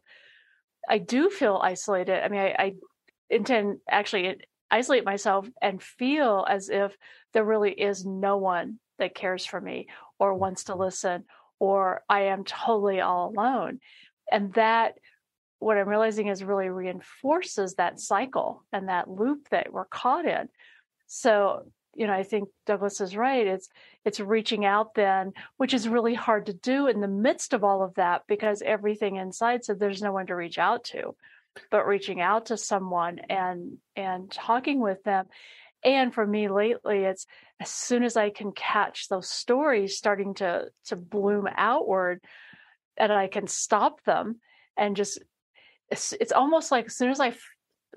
I 0.89 0.97
do 0.97 1.29
feel 1.29 1.59
isolated. 1.61 2.21
I 2.21 2.27
mean, 2.27 2.41
I, 2.41 2.55
I 2.57 2.73
intend 3.29 3.77
actually 3.89 4.41
isolate 4.71 5.05
myself 5.05 5.47
and 5.61 5.83
feel 5.83 6.45
as 6.49 6.69
if 6.69 6.95
there 7.33 7.43
really 7.43 7.71
is 7.71 8.05
no 8.05 8.37
one 8.37 8.79
that 8.97 9.15
cares 9.15 9.45
for 9.45 9.59
me 9.59 9.87
or 10.19 10.33
wants 10.33 10.65
to 10.65 10.75
listen 10.75 11.25
or 11.61 12.01
I 12.09 12.21
am 12.21 12.43
totally 12.43 13.01
all 13.01 13.29
alone. 13.29 13.79
And 14.31 14.51
that, 14.53 14.95
what 15.59 15.77
I'm 15.77 15.87
realizing 15.87 16.27
is 16.27 16.43
really 16.43 16.69
reinforces 16.69 17.75
that 17.75 17.99
cycle 17.99 18.63
and 18.73 18.89
that 18.89 19.07
loop 19.07 19.47
that 19.51 19.71
we're 19.71 19.85
caught 19.85 20.25
in. 20.25 20.49
So, 21.05 21.67
you 21.93 22.07
know, 22.07 22.13
I 22.13 22.23
think 22.23 22.49
Douglas 22.65 22.99
is 22.99 23.15
right. 23.15 23.45
It's 23.45 23.69
it's 24.03 24.19
reaching 24.19 24.65
out 24.65 24.95
then, 24.95 25.33
which 25.57 25.75
is 25.75 25.87
really 25.87 26.15
hard 26.15 26.47
to 26.47 26.53
do 26.53 26.87
in 26.87 26.99
the 26.99 27.07
midst 27.07 27.53
of 27.53 27.63
all 27.63 27.83
of 27.83 27.93
that 27.95 28.23
because 28.27 28.63
everything 28.63 29.17
inside 29.17 29.63
said 29.63 29.79
there's 29.79 30.01
no 30.01 30.11
one 30.11 30.25
to 30.27 30.35
reach 30.35 30.57
out 30.57 30.83
to 30.85 31.15
but 31.69 31.87
reaching 31.87 32.21
out 32.21 32.47
to 32.47 32.57
someone 32.57 33.19
and 33.29 33.77
and 33.95 34.31
talking 34.31 34.79
with 34.79 35.03
them 35.03 35.25
and 35.83 36.13
for 36.13 36.25
me 36.25 36.47
lately 36.47 37.03
it's 37.03 37.25
as 37.59 37.69
soon 37.69 38.03
as 38.03 38.15
i 38.15 38.29
can 38.29 38.51
catch 38.51 39.07
those 39.07 39.29
stories 39.29 39.97
starting 39.97 40.33
to 40.33 40.65
to 40.85 40.95
bloom 40.95 41.47
outward 41.55 42.21
and 42.97 43.11
i 43.11 43.27
can 43.27 43.47
stop 43.47 44.03
them 44.03 44.39
and 44.77 44.95
just 44.95 45.19
it's, 45.89 46.13
it's 46.13 46.31
almost 46.31 46.71
like 46.71 46.85
as 46.85 46.95
soon 46.95 47.09
as 47.09 47.19
I 47.19 47.29
f- 47.29 47.49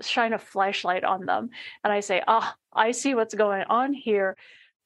shine 0.03 0.33
a 0.33 0.39
flashlight 0.39 1.05
on 1.05 1.25
them 1.25 1.51
and 1.85 1.93
i 1.93 2.01
say 2.01 2.21
ah 2.27 2.57
i 2.73 2.91
see 2.91 3.15
what's 3.15 3.35
going 3.35 3.63
on 3.69 3.93
here 3.95 4.37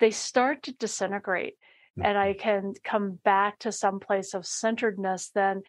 they 0.01 0.11
start 0.11 0.65
to 0.65 0.73
disintegrate 0.75 1.55
and 1.99 2.19
i 2.19 2.33
mm-hmm. 2.33 2.41
can 2.41 2.75
come 2.85 3.19
back 3.25 3.59
to 3.61 3.73
some 3.73 4.01
place 4.01 4.35
of 4.35 4.45
centeredness 4.45 5.31
then 5.35 5.63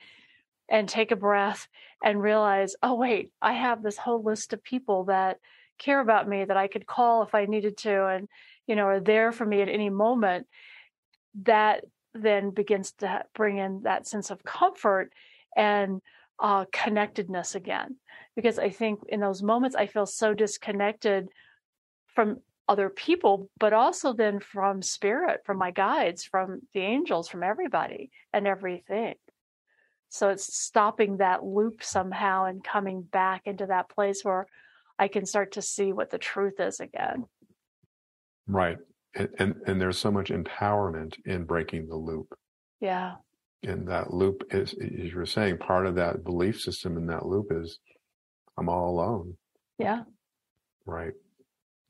and 0.69 0.88
take 0.88 1.12
a 1.12 1.15
breath 1.15 1.67
and 2.03 2.21
realize, 2.21 2.75
oh, 2.84 2.95
wait, 2.95 3.32
I 3.41 3.53
have 3.53 3.82
this 3.82 3.97
whole 3.97 4.23
list 4.23 4.53
of 4.53 4.63
people 4.63 5.05
that 5.05 5.38
care 5.77 5.99
about 5.99 6.27
me 6.27 6.45
that 6.45 6.58
I 6.58 6.67
could 6.67 6.86
call 6.86 7.23
if 7.23 7.34
I 7.34 7.45
needed 7.45 7.77
to 7.77 8.08
and, 8.08 8.27
you 8.67 8.75
know, 8.75 8.86
are 8.86 8.99
there 8.99 9.32
for 9.32 9.45
me 9.45 9.62
at 9.62 9.69
any 9.69 9.89
moment. 9.89 10.47
That 11.43 11.86
then 12.13 12.51
begins 12.51 12.91
to 12.93 13.23
bring 13.34 13.58
in 13.58 13.82
that 13.84 14.08
sense 14.08 14.29
of 14.29 14.43
comfort 14.43 15.12
and 15.55 16.01
uh, 16.39 16.65
connectedness 16.71 17.55
again. 17.55 17.97
Because 18.36 18.60
I 18.60 18.69
think 18.69 19.01
in 19.08 19.19
those 19.19 19.43
moments, 19.43 19.75
I 19.75 19.88
feel 19.88 20.05
so 20.05 20.34
disconnected 20.34 21.29
from 22.15 22.38
other 22.67 22.89
people, 22.89 23.49
but 23.60 23.73
also 23.73 24.13
then 24.13 24.39
from 24.39 24.82
spirit, 24.82 25.41
from 25.45 25.58
my 25.58 25.71
guides, 25.71 26.23
from 26.23 26.62
the 26.73 26.82
angels, 26.82 27.27
from 27.27 27.43
everybody 27.43 28.12
and 28.32 28.47
everything. 28.47 29.15
So 30.09 30.29
it's 30.29 30.57
stopping 30.57 31.17
that 31.17 31.43
loop 31.43 31.83
somehow 31.83 32.45
and 32.45 32.63
coming 32.63 33.01
back 33.03 33.43
into 33.45 33.67
that 33.67 33.89
place 33.89 34.23
where 34.23 34.47
I 34.97 35.07
can 35.07 35.25
start 35.25 35.53
to 35.53 35.61
see 35.61 35.93
what 35.93 36.09
the 36.09 36.17
truth 36.17 36.59
is 36.59 36.79
again. 36.79 37.25
Right. 38.47 38.77
And, 39.15 39.29
and, 39.37 39.55
and 39.67 39.81
there's 39.81 39.97
so 39.97 40.11
much 40.11 40.29
empowerment 40.29 41.15
in 41.25 41.45
breaking 41.45 41.87
the 41.87 41.95
loop. 41.95 42.33
Yeah. 42.81 43.15
And 43.63 43.87
that 43.87 44.13
loop 44.13 44.43
is, 44.51 44.73
as 44.73 45.11
you're 45.11 45.25
saying, 45.25 45.57
part 45.57 45.85
of 45.85 45.95
that 45.95 46.23
belief 46.23 46.59
system 46.59 46.97
in 46.97 47.07
that 47.07 47.25
loop 47.25 47.47
is 47.51 47.79
I'm 48.57 48.69
all 48.69 48.89
alone. 48.89 49.37
Yeah. 49.77 50.03
Right. 50.85 51.13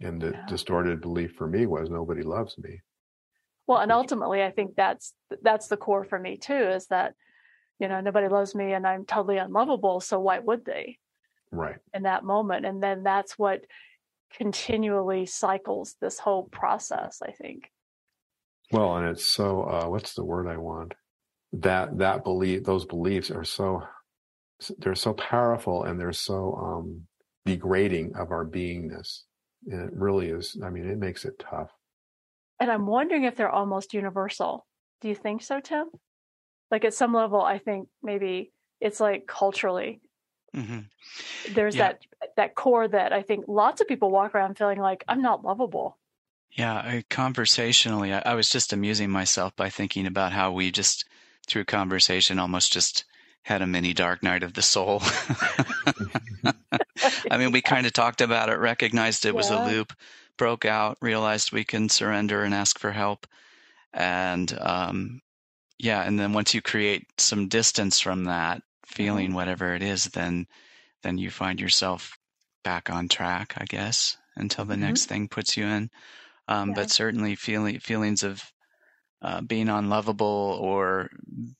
And 0.01 0.21
the 0.21 0.31
yeah. 0.31 0.45
distorted 0.47 1.01
belief 1.01 1.33
for 1.37 1.47
me 1.47 1.65
was 1.65 1.89
nobody 1.89 2.21
loves 2.21 2.57
me. 2.57 2.81
Well, 3.67 3.79
and 3.79 3.91
ultimately 3.91 4.43
I 4.43 4.51
think 4.51 4.75
that's 4.75 5.13
that's 5.41 5.67
the 5.67 5.77
core 5.77 6.03
for 6.03 6.17
me 6.17 6.37
too, 6.37 6.53
is 6.53 6.87
that 6.87 7.13
you 7.79 7.87
know, 7.87 8.01
nobody 8.01 8.27
loves 8.27 8.53
me 8.53 8.73
and 8.73 8.85
I'm 8.85 9.05
totally 9.05 9.37
unlovable. 9.37 10.01
So 10.01 10.19
why 10.19 10.39
would 10.39 10.65
they? 10.65 10.99
Right. 11.51 11.77
In 11.93 12.03
that 12.03 12.23
moment. 12.23 12.65
And 12.65 12.83
then 12.83 13.03
that's 13.03 13.37
what 13.37 13.65
continually 14.33 15.25
cycles 15.25 15.95
this 15.99 16.19
whole 16.19 16.43
process, 16.43 17.21
I 17.25 17.31
think. 17.31 17.71
Well, 18.71 18.97
and 18.97 19.07
it's 19.07 19.25
so, 19.25 19.63
uh, 19.63 19.85
what's 19.87 20.13
the 20.13 20.23
word 20.23 20.47
I 20.47 20.57
want? 20.57 20.93
That, 21.53 21.97
that 21.97 22.23
belief, 22.23 22.63
those 22.63 22.85
beliefs 22.85 23.31
are 23.31 23.43
so, 23.43 23.81
they're 24.77 24.93
so 24.93 25.13
powerful 25.13 25.83
and 25.83 25.99
they're 25.99 26.13
so, 26.13 26.53
um, 26.61 27.07
degrading 27.45 28.15
of 28.15 28.29
our 28.31 28.45
beingness. 28.45 29.21
And 29.65 29.89
it 29.89 29.93
really 29.93 30.27
is, 30.27 30.57
I 30.63 30.69
mean, 30.69 30.87
it 30.87 30.99
makes 30.99 31.25
it 31.25 31.39
tough. 31.39 31.71
And 32.59 32.69
I'm 32.69 32.85
wondering 32.85 33.23
if 33.23 33.35
they're 33.35 33.49
almost 33.49 33.93
universal. 33.93 34.67
Do 35.01 35.07
you 35.07 35.15
think 35.15 35.41
so, 35.41 35.59
Tim? 35.59 35.87
Like 36.71 36.85
at 36.85 36.93
some 36.93 37.13
level, 37.13 37.41
I 37.41 37.57
think 37.57 37.87
maybe 38.03 38.51
it's 38.79 38.99
like 38.99 39.27
culturally. 39.27 40.01
Mm-hmm. 40.55 40.79
There's 41.53 41.75
yeah. 41.75 41.93
that 41.93 42.35
that 42.35 42.55
core 42.55 42.87
that 42.87 43.13
I 43.13 43.21
think 43.21 43.45
lots 43.47 43.81
of 43.81 43.87
people 43.87 44.11
walk 44.11 44.33
around 44.35 44.57
feeling 44.57 44.79
like 44.79 45.03
I'm 45.07 45.21
not 45.21 45.43
lovable. 45.43 45.97
Yeah, 46.51 46.73
I, 46.73 47.03
conversationally, 47.09 48.13
I, 48.13 48.23
I 48.25 48.33
was 48.33 48.49
just 48.49 48.73
amusing 48.73 49.11
myself 49.11 49.55
by 49.55 49.69
thinking 49.69 50.07
about 50.07 50.31
how 50.31 50.51
we 50.51 50.71
just 50.71 51.05
through 51.47 51.65
conversation 51.65 52.39
almost 52.39 52.73
just 52.73 53.05
had 53.43 53.61
a 53.61 53.67
mini 53.67 53.93
dark 53.93 54.23
night 54.23 54.43
of 54.43 54.53
the 54.53 54.61
soul. 54.61 55.01
I 57.31 57.37
mean, 57.37 57.51
we 57.51 57.61
kind 57.63 57.85
of 57.85 57.93
talked 57.93 58.21
about 58.21 58.49
it, 58.49 58.57
recognized 58.57 59.25
it 59.25 59.29
yeah. 59.29 59.33
was 59.35 59.49
a 59.49 59.65
loop, 59.65 59.93
broke 60.37 60.65
out, 60.65 60.97
realized 61.01 61.51
we 61.51 61.63
can 61.63 61.89
surrender 61.89 62.43
and 62.43 62.53
ask 62.53 62.79
for 62.79 62.91
help. 62.91 63.27
And 63.93 64.55
um, 64.59 65.21
yeah, 65.79 66.03
and 66.03 66.19
then 66.19 66.33
once 66.33 66.53
you 66.53 66.61
create 66.61 67.07
some 67.17 67.47
distance 67.47 67.99
from 67.99 68.25
that 68.25 68.61
feeling, 68.85 69.27
mm-hmm. 69.27 69.35
whatever 69.35 69.73
it 69.73 69.81
is, 69.81 70.05
then 70.05 70.45
then 71.01 71.17
you 71.17 71.31
find 71.31 71.59
yourself 71.59 72.17
back 72.63 72.89
on 72.89 73.07
track, 73.07 73.53
I 73.57 73.63
guess, 73.63 74.17
until 74.35 74.65
the 74.65 74.73
mm-hmm. 74.73 74.83
next 74.83 75.05
thing 75.05 75.29
puts 75.29 75.55
you 75.55 75.65
in. 75.65 75.89
Um, 76.49 76.69
yeah. 76.69 76.75
But 76.75 76.91
certainly, 76.91 77.35
feeling 77.35 77.79
feelings 77.79 78.23
of 78.23 78.43
uh, 79.21 79.41
being 79.41 79.69
unlovable 79.69 80.59
or 80.61 81.09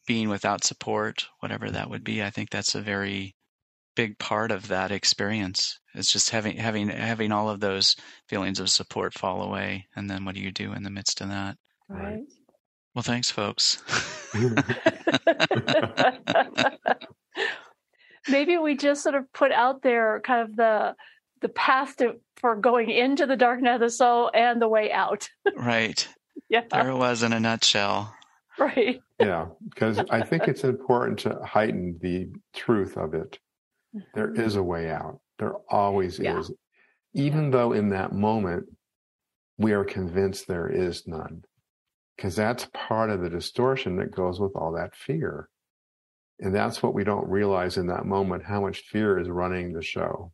being 0.05 0.27
without 0.27 0.65
support, 0.65 1.25
whatever 1.39 1.71
that 1.71 1.89
would 1.89 2.03
be, 2.03 2.21
I 2.21 2.29
think 2.29 2.49
that's 2.49 2.75
a 2.75 2.81
very 2.81 3.35
big 3.95 4.19
part 4.19 4.51
of 4.51 4.67
that 4.67 4.91
experience. 4.91 5.79
It's 5.93 6.11
just 6.11 6.29
having 6.31 6.57
having 6.57 6.89
having 6.89 7.31
all 7.31 7.49
of 7.49 7.61
those 7.61 7.95
feelings 8.27 8.59
of 8.59 8.69
support 8.69 9.13
fall 9.13 9.41
away, 9.43 9.87
and 9.95 10.09
then 10.09 10.25
what 10.25 10.35
do 10.35 10.41
you 10.41 10.51
do 10.51 10.73
in 10.73 10.83
the 10.83 10.89
midst 10.89 11.21
of 11.21 11.29
that? 11.29 11.57
Right. 11.87 12.23
Well, 12.95 13.03
thanks, 13.03 13.29
folks. 13.31 13.83
Maybe 18.27 18.57
we 18.57 18.75
just 18.75 19.01
sort 19.03 19.15
of 19.15 19.31
put 19.33 19.51
out 19.51 19.81
there 19.81 20.21
kind 20.21 20.49
of 20.49 20.55
the 20.55 20.95
the 21.41 21.49
path 21.49 21.95
to 21.97 22.15
for 22.37 22.55
going 22.55 22.89
into 22.89 23.25
the 23.25 23.35
dark 23.35 23.61
night 23.61 23.75
of 23.75 23.81
the 23.81 23.89
soul 23.89 24.29
and 24.33 24.61
the 24.61 24.67
way 24.67 24.91
out. 24.91 25.29
right. 25.55 26.07
Yeah. 26.49 26.63
There 26.71 26.89
it 26.89 26.97
was 26.97 27.23
in 27.23 27.33
a 27.33 27.39
nutshell. 27.39 28.13
Right. 28.57 28.99
yeah, 29.19 29.47
because 29.69 29.99
I 30.09 30.21
think 30.21 30.49
it's 30.49 30.65
important 30.65 31.19
to 31.19 31.39
heighten 31.45 31.97
the 32.01 32.27
truth 32.53 32.97
of 32.97 33.13
it 33.13 33.39
there 34.13 34.33
is 34.33 34.55
a 34.55 34.63
way 34.63 34.89
out. 34.89 35.19
There 35.37 35.55
always 35.69 36.19
yeah. 36.19 36.39
is. 36.39 36.51
Even 37.13 37.45
yeah. 37.45 37.49
though 37.51 37.73
in 37.73 37.89
that 37.89 38.13
moment 38.13 38.65
we 39.57 39.73
are 39.73 39.83
convinced 39.83 40.47
there 40.47 40.69
is 40.69 41.07
none. 41.07 41.43
Because 42.19 42.35
that's 42.35 42.67
part 42.73 43.09
of 43.11 43.21
the 43.21 43.29
distortion 43.29 43.95
that 43.95 44.11
goes 44.11 44.41
with 44.41 44.53
all 44.53 44.73
that 44.73 44.93
fear. 44.93 45.47
And 46.37 46.53
that's 46.53 46.83
what 46.83 46.93
we 46.93 47.05
don't 47.05 47.29
realize 47.29 47.77
in 47.77 47.87
that 47.87 48.05
moment 48.05 48.43
how 48.43 48.59
much 48.59 48.81
fear 48.81 49.17
is 49.17 49.29
running 49.29 49.71
the 49.71 49.81
show 49.81 50.33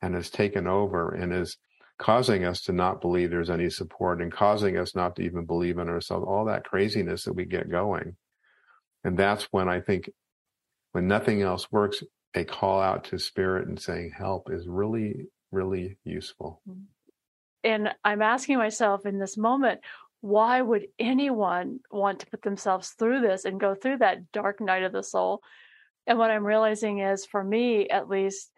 and 0.00 0.14
has 0.14 0.30
taken 0.30 0.66
over 0.66 1.10
and 1.10 1.30
is 1.34 1.58
causing 1.98 2.46
us 2.46 2.62
to 2.62 2.72
not 2.72 3.02
believe 3.02 3.28
there's 3.28 3.50
any 3.50 3.68
support 3.68 4.22
and 4.22 4.32
causing 4.32 4.78
us 4.78 4.94
not 4.94 5.16
to 5.16 5.22
even 5.22 5.44
believe 5.44 5.76
in 5.76 5.90
ourselves, 5.90 6.24
all 6.26 6.46
that 6.46 6.64
craziness 6.64 7.24
that 7.24 7.34
we 7.34 7.44
get 7.44 7.70
going. 7.70 8.16
And 9.04 9.18
that's 9.18 9.48
when 9.50 9.68
I 9.68 9.82
think 9.82 10.08
when 10.92 11.08
nothing 11.08 11.42
else 11.42 11.70
works, 11.70 12.02
a 12.34 12.44
call 12.44 12.80
out 12.80 13.04
to 13.04 13.18
spirit 13.18 13.68
and 13.68 13.78
saying 13.78 14.12
help 14.16 14.50
is 14.50 14.66
really, 14.66 15.26
really 15.52 15.98
useful. 16.04 16.62
Mm-hmm. 16.66 16.84
And 17.64 17.90
I'm 18.02 18.22
asking 18.22 18.56
myself 18.56 19.04
in 19.04 19.18
this 19.18 19.36
moment, 19.36 19.80
why 20.20 20.60
would 20.60 20.88
anyone 20.98 21.80
want 21.90 22.20
to 22.20 22.26
put 22.26 22.42
themselves 22.42 22.90
through 22.90 23.20
this 23.20 23.44
and 23.44 23.60
go 23.60 23.74
through 23.74 23.98
that 23.98 24.32
dark 24.32 24.60
night 24.60 24.82
of 24.82 24.92
the 24.92 25.02
soul? 25.02 25.42
And 26.06 26.18
what 26.18 26.30
I'm 26.30 26.44
realizing 26.44 26.98
is, 27.00 27.24
for 27.24 27.42
me 27.42 27.88
at 27.88 28.08
least, 28.08 28.50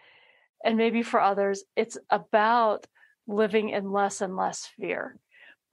and 0.64 0.76
maybe 0.76 1.02
for 1.02 1.20
others, 1.20 1.64
it's 1.76 1.98
about 2.08 2.86
living 3.26 3.70
in 3.70 3.92
less 3.92 4.20
and 4.20 4.36
less 4.36 4.68
fear. 4.78 5.16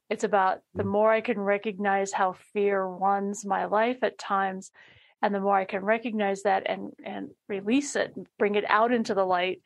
It's 0.09 0.23
about 0.23 0.59
the 0.73 0.83
mm. 0.83 0.91
more 0.91 1.11
I 1.11 1.21
can 1.21 1.39
recognize 1.39 2.11
how 2.11 2.35
fear 2.53 2.81
runs 2.81 3.45
my 3.45 3.65
life 3.65 3.97
at 4.01 4.17
times, 4.17 4.71
and 5.21 5.33
the 5.33 5.39
more 5.39 5.57
I 5.57 5.65
can 5.65 5.83
recognize 5.83 6.43
that 6.43 6.63
and 6.65 6.91
and 7.03 7.29
release 7.47 7.95
it, 7.95 8.13
and 8.15 8.27
bring 8.37 8.55
it 8.55 8.65
out 8.69 8.91
into 8.91 9.13
the 9.13 9.25
light, 9.25 9.61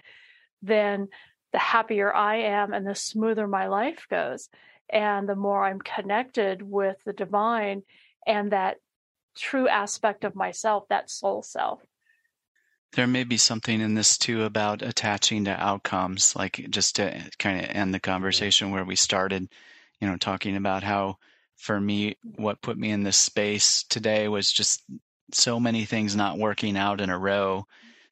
then 0.62 1.08
the 1.52 1.60
happier 1.60 2.14
I 2.14 2.38
am 2.38 2.74
and 2.74 2.88
the 2.88 2.96
smoother 2.96 3.48
my 3.48 3.68
life 3.68 4.06
goes. 4.10 4.50
And 4.92 5.28
the 5.28 5.36
more 5.36 5.66
I'm 5.66 5.80
connected 5.80 6.62
with 6.62 6.98
the 7.06 7.14
divine 7.14 7.84
and 8.28 8.52
that 8.52 8.78
true 9.36 9.68
aspect 9.68 10.24
of 10.24 10.36
myself, 10.36 10.88
that 10.90 11.10
soul 11.10 11.42
self. 11.42 11.80
There 12.94 13.08
may 13.08 13.24
be 13.24 13.38
something 13.38 13.80
in 13.80 13.96
this 13.96 14.18
too 14.18 14.44
about 14.44 14.82
attaching 14.82 15.46
to 15.46 15.52
outcomes, 15.52 16.36
like 16.36 16.66
just 16.70 16.98
to 16.98 17.30
kind 17.40 17.64
of 17.64 17.72
end 17.72 17.94
the 17.94 18.02
conversation 18.02 18.72
where 18.72 18.84
we 18.84 18.98
started, 18.98 19.48
you 20.02 20.08
know, 20.08 20.18
talking 20.18 20.58
about 20.58 20.84
how 20.84 21.18
for 21.56 21.80
me, 21.80 22.18
what 22.36 22.62
put 22.62 22.78
me 22.78 22.92
in 22.92 23.04
this 23.04 23.18
space 23.18 23.84
today 23.84 24.28
was 24.28 24.52
just 24.52 24.84
so 25.32 25.60
many 25.60 25.86
things 25.86 26.16
not 26.16 26.38
working 26.38 26.76
out 26.76 27.00
in 27.00 27.10
a 27.10 27.18
row, 27.18 27.66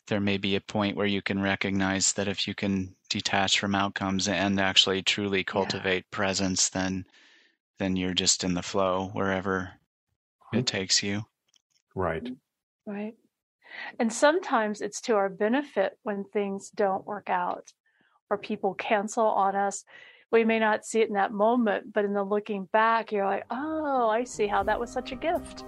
there 0.09 0.19
may 0.19 0.37
be 0.37 0.55
a 0.55 0.61
point 0.61 0.97
where 0.97 1.05
you 1.05 1.21
can 1.21 1.41
recognize 1.41 2.13
that 2.13 2.27
if 2.27 2.47
you 2.47 2.53
can 2.53 2.95
detach 3.09 3.59
from 3.59 3.75
outcomes 3.75 4.27
and 4.27 4.59
actually 4.59 5.01
truly 5.01 5.43
cultivate 5.43 6.05
yeah. 6.05 6.15
presence, 6.15 6.69
then 6.69 7.05
then 7.77 7.95
you're 7.95 8.13
just 8.13 8.43
in 8.43 8.53
the 8.53 8.61
flow 8.61 9.09
wherever 9.13 9.71
it 10.51 10.67
takes 10.67 11.01
you. 11.01 11.23
Right. 11.95 12.27
Right. 12.85 13.13
And 13.99 14.11
sometimes 14.11 14.81
it's 14.81 14.99
to 15.01 15.15
our 15.15 15.29
benefit 15.29 15.97
when 16.03 16.25
things 16.25 16.69
don't 16.69 17.05
work 17.05 17.29
out 17.29 17.71
or 18.29 18.37
people 18.37 18.73
cancel 18.73 19.25
on 19.25 19.55
us. 19.55 19.85
We 20.31 20.43
may 20.43 20.59
not 20.59 20.85
see 20.85 21.01
it 21.01 21.07
in 21.07 21.13
that 21.13 21.31
moment, 21.31 21.93
but 21.93 22.05
in 22.05 22.13
the 22.13 22.23
looking 22.23 22.65
back, 22.65 23.11
you're 23.11 23.25
like, 23.25 23.45
oh, 23.49 24.09
I 24.09 24.25
see 24.25 24.47
how 24.47 24.63
that 24.63 24.79
was 24.79 24.91
such 24.91 25.11
a 25.11 25.15
gift. 25.15 25.63